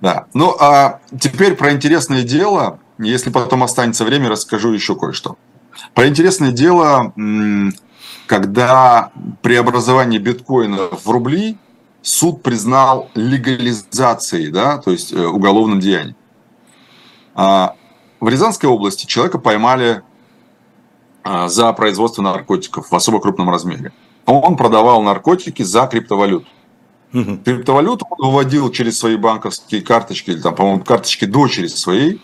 [0.00, 0.26] Да.
[0.34, 2.80] Ну, а теперь про интересное дело.
[2.98, 5.36] Если потом останется время, расскажу еще кое-что.
[5.94, 7.12] Про интересное дело,
[8.26, 9.12] когда
[9.42, 11.56] преобразование биткоина в рубли–
[12.02, 16.16] суд признал легализацией, да, то есть э, уголовным деянием.
[17.34, 17.74] А,
[18.20, 20.02] в Рязанской области человека поймали
[21.22, 23.92] а, за производство наркотиков в особо крупном размере.
[24.26, 26.46] Он продавал наркотики за криптовалюту.
[27.12, 27.38] Угу.
[27.44, 32.22] Криптовалюту он выводил через свои банковские карточки, или там, по-моему, карточки дочери своей,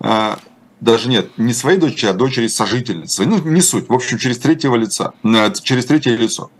[0.00, 0.38] а,
[0.80, 3.26] даже нет, не своей дочери, а дочери сожительницы.
[3.26, 3.88] Ну, не суть.
[3.88, 6.50] В общем, через третьего лица, э, через третье лицо.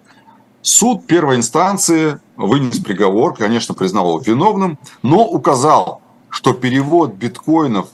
[0.61, 7.89] Суд первой инстанции вынес приговор, конечно, признал его виновным, но указал, что перевод биткоинов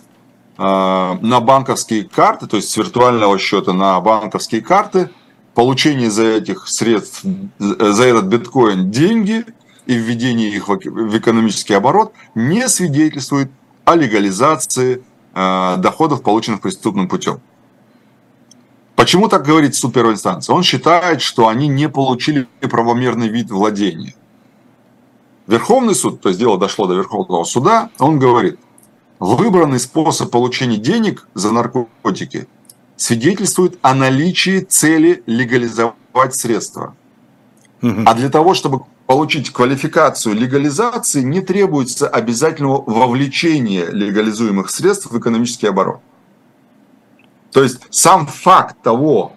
[0.59, 5.11] э, на банковские карты, то есть с виртуального счета на банковские карты,
[5.55, 7.25] получение за этих средств,
[7.59, 9.47] за этот биткоин деньги
[9.87, 13.51] и введение их в экономический оборот не свидетельствует
[13.87, 15.03] о легализации
[15.35, 17.41] э, доходов, полученных преступным путем.
[18.95, 20.53] Почему так говорит суд первой инстанции?
[20.53, 24.15] Он считает, что они не получили правомерный вид владения.
[25.47, 28.59] Верховный суд, то есть дело дошло до Верховного суда, он говорит,
[29.19, 32.49] выбранный способ получения денег за наркотики
[32.97, 36.95] свидетельствует о наличии цели легализовать средства.
[37.83, 45.67] А для того, чтобы получить квалификацию легализации, не требуется обязательного вовлечения легализуемых средств в экономический
[45.67, 46.01] оборот.
[47.53, 49.35] То есть сам факт того,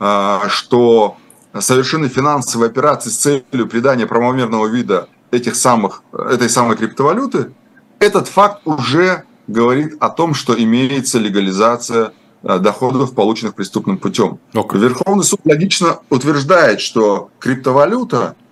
[0.00, 1.16] а, что
[1.58, 7.52] совершены финансовые операции с целью придания правомерного вида этих самых, этой самой криптовалюты,
[7.98, 12.12] этот факт уже говорит о том, что имеется легализация
[12.42, 14.38] а, доходов, полученных преступным путем.
[14.52, 14.78] Okay.
[14.78, 18.36] Верховный суд логично утверждает, что криптовалюта–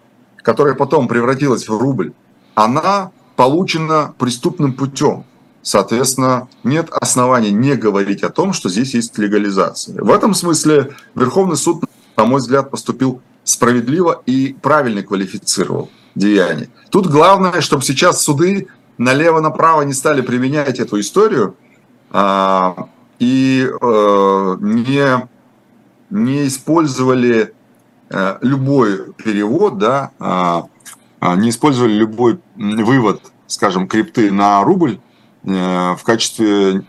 [0.45, 2.13] которая потом превратилась в рубль,
[2.55, 5.25] она получена преступным путем.
[5.63, 10.01] Соответственно, нет оснований не говорить о том, что здесь есть легализация.
[10.01, 11.85] В этом смысле Верховный суд,
[12.17, 16.69] на мой взгляд, поступил справедливо и правильно квалифицировал деяние.
[16.91, 21.57] Тут главное, чтобы сейчас суды налево-направо не стали применять эту историю
[22.11, 22.89] а,
[23.19, 25.29] и э, не,
[26.11, 27.55] не использовали
[28.11, 30.67] Э, любой перевод, да, а,
[31.21, 35.01] а, не использовали любой вывод, скажем, крипты на рубль
[35.43, 36.83] э, в качестве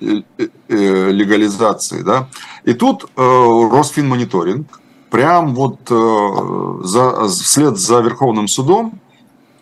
[0.68, 2.28] легализации, да.
[2.64, 9.00] И тут Росфинмониторинг прям вот за, вслед за Верховным судом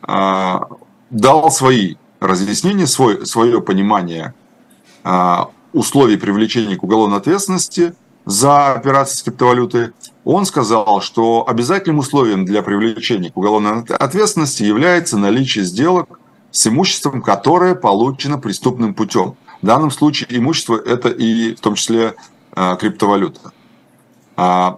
[0.05, 4.33] дал свои разъяснения, свой, свое понимание
[5.73, 7.93] условий привлечения к уголовной ответственности
[8.25, 9.91] за операции с криптовалютой,
[10.23, 16.19] он сказал, что обязательным условием для привлечения к уголовной ответственности является наличие сделок
[16.51, 19.35] с имуществом, которое получено преступным путем.
[19.61, 22.15] В данном случае имущество это и в том числе
[22.55, 23.51] э, криптовалюта.
[24.37, 24.77] А,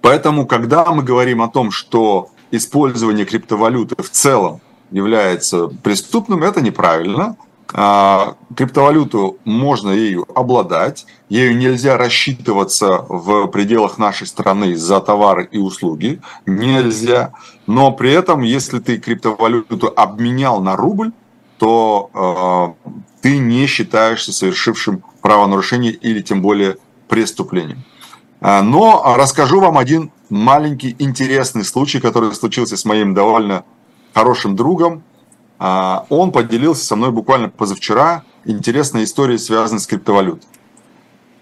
[0.00, 7.36] поэтому, когда мы говорим о том, что использование криптовалюты в целом является преступным, это неправильно.
[7.72, 15.58] А, криптовалюту можно ею обладать, ею нельзя рассчитываться в пределах нашей страны за товары и
[15.58, 17.32] услуги, нельзя.
[17.66, 21.12] Но при этом, если ты криптовалюту обменял на рубль,
[21.58, 26.76] то э, ты не считаешься совершившим правонарушение или тем более
[27.08, 27.84] преступлением.
[28.46, 33.64] А, но расскажу вам один маленький интересный случай, который случился с моим довольно
[34.12, 35.02] хорошим другом,
[35.58, 40.46] а, он поделился со мной буквально позавчера интересной историей, связанной с криптовалютой.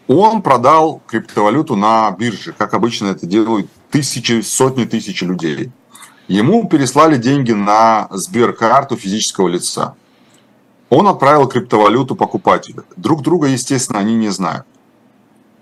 [0.07, 5.73] Он продал криптовалюту на бирже, как обычно это делают тысячи, сотни тысяч людей.
[6.29, 9.97] Ему переслали деньги на Сберкарту физического лица.
[10.89, 12.85] Он отправил криптовалюту покупателю.
[12.97, 14.67] Друг друга, естественно, они не знают.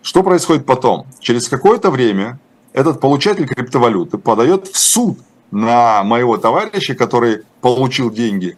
[0.02, 1.06] Что происходит потом?
[1.20, 2.38] Через какое-то время
[2.72, 5.18] этот получатель криптовалюты подает в суд
[5.50, 8.56] на моего товарища, который получил деньги,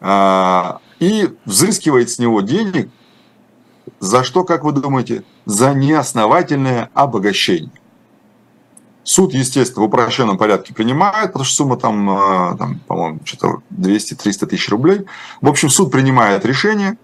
[0.00, 2.90] а, и взыскивает с него денег,
[4.00, 7.70] за что, как вы думаете, за неосновательное обогащение.
[9.04, 14.46] Суд, естественно, в упрощенном порядке принимает, потому что сумма там, а, там по-моему, что-то 200-300
[14.46, 15.06] тысяч рублей.
[15.40, 16.98] В общем, суд принимает решение,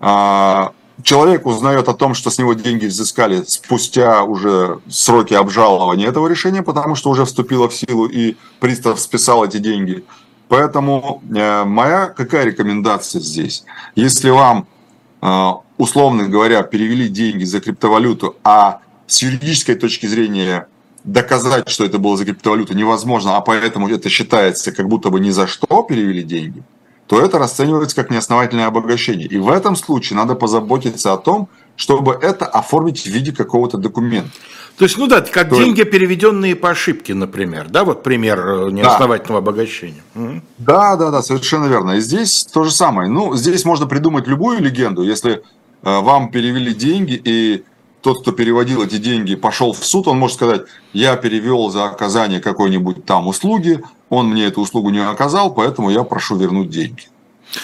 [0.00, 0.72] а,
[1.02, 6.62] человек узнает о том, что с него деньги взыскали спустя уже сроки обжалования этого решения,
[6.62, 10.04] потому что уже вступило в силу и пристав списал эти деньги.
[10.48, 13.64] Поэтому э, моя какая рекомендация здесь?
[13.96, 14.66] Если вам,
[15.22, 20.68] э, условно говоря, перевели деньги за криптовалюту, а с юридической точки зрения
[21.02, 25.30] доказать, что это было за криптовалюту невозможно, а поэтому это считается как будто бы ни
[25.30, 26.62] за что перевели деньги–
[27.06, 29.26] то это расценивается как неосновательное обогащение.
[29.26, 34.30] И в этом случае надо позаботиться о том, чтобы это оформить в виде какого-то документа.
[34.76, 38.70] То есть, ну да, как то деньги, переведенные по ошибке, например, да, вот пример э,
[38.72, 39.50] неосновательного да.
[39.50, 40.02] обогащения.
[40.58, 41.92] Да, да, да, совершенно верно.
[41.92, 43.08] И здесь то же самое.
[43.08, 45.40] Ну, здесь можно придумать любую легенду, если э,
[45.82, 47.64] вам перевели деньги и
[48.00, 52.40] тот, кто переводил эти деньги, пошел в суд, он может сказать, я перевел за оказание
[52.40, 53.82] какой-нибудь там услуги,
[54.14, 57.04] он мне эту услугу не оказал, поэтому я прошу вернуть деньги.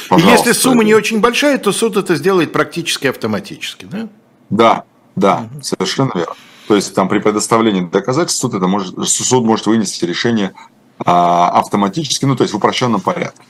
[0.08, 0.48] Пожалуйста.
[0.48, 4.08] Если сумма не очень большая, то суд это сделает практически автоматически, да?
[4.50, 4.84] Да,
[5.16, 5.62] да, угу.
[5.62, 6.34] совершенно верно.
[6.68, 10.52] То есть там при предоставлении доказательств суд, это может, суд может вынести решение
[11.04, 13.42] а, автоматически, ну то есть в упрощенном порядке.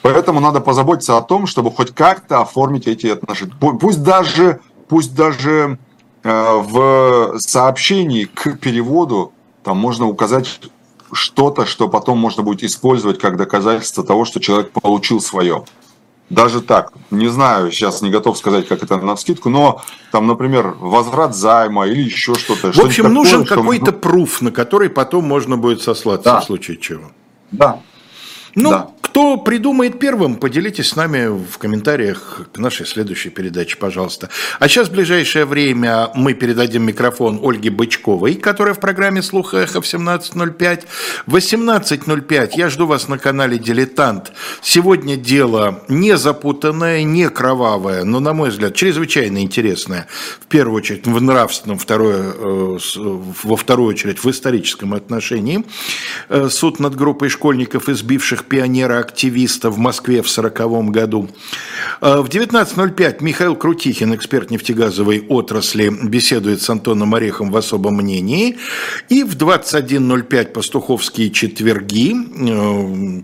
[0.00, 3.54] Поэтому надо позаботиться о том, чтобы хоть как-то оформить эти отношения.
[3.58, 5.78] Пусть даже, пусть даже
[6.22, 9.32] э, в сообщении к переводу
[9.62, 10.60] там можно указать
[11.14, 15.64] что-то, что потом можно будет использовать как доказательство того, что человек получил свое.
[16.30, 20.74] Даже так, не знаю, сейчас не готов сказать, как это на скидку, но там, например,
[20.80, 22.72] возврат займа или еще что-то.
[22.72, 26.40] В общем, такое, нужен какой-то пруф, на который потом можно будет сослаться да.
[26.40, 27.10] в случае чего.
[27.50, 27.80] Да.
[28.54, 34.28] Ну, да Кто придумает первым, поделитесь с нами в комментариях к нашей следующей передаче, пожалуйста.
[34.58, 39.80] А сейчас в ближайшее время мы передадим микрофон Ольге Бычковой, которая в программе «Слух эхо»
[39.80, 40.86] в 17.05.
[41.26, 44.32] В 18.05 я жду вас на канале «Дилетант».
[44.62, 50.08] Сегодня дело не запутанное, не кровавое, но, на мой взгляд, чрезвычайно интересное.
[50.40, 52.78] В первую очередь в нравственном, второе, э,
[53.44, 55.64] во вторую очередь в историческом отношении.
[56.28, 58.46] Э, суд над группой школьников, избивших
[59.04, 61.28] пионера-активиста в Москве в 1940 году.
[62.00, 68.56] Э, в 19.05 Михаил Крутихин, эксперт нефтегазовой отрасли, беседует с Антоном Орехом в особом мнении.
[69.08, 72.14] И в 21.05 «Пастуховские четверги»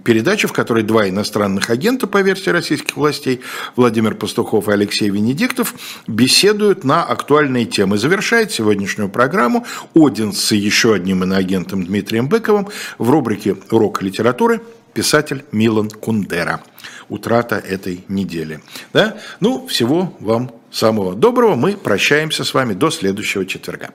[0.05, 3.41] передача, в которой два иностранных агента, по версии российских властей,
[3.77, 5.75] Владимир Пастухов и Алексей Венедиктов,
[6.07, 7.99] беседуют на актуальные темы.
[7.99, 12.69] Завершает сегодняшнюю программу Один с еще одним иноагентом Дмитрием Быковым
[12.99, 14.61] в рубрике «Урок литературы»
[14.93, 16.63] писатель Милан Кундера.
[17.09, 18.61] Утрата этой недели.
[18.93, 19.17] Да?
[19.41, 21.57] Ну, всего вам самого доброго.
[21.57, 23.91] Мы прощаемся с вами до следующего четверга.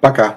[0.00, 0.36] Пока.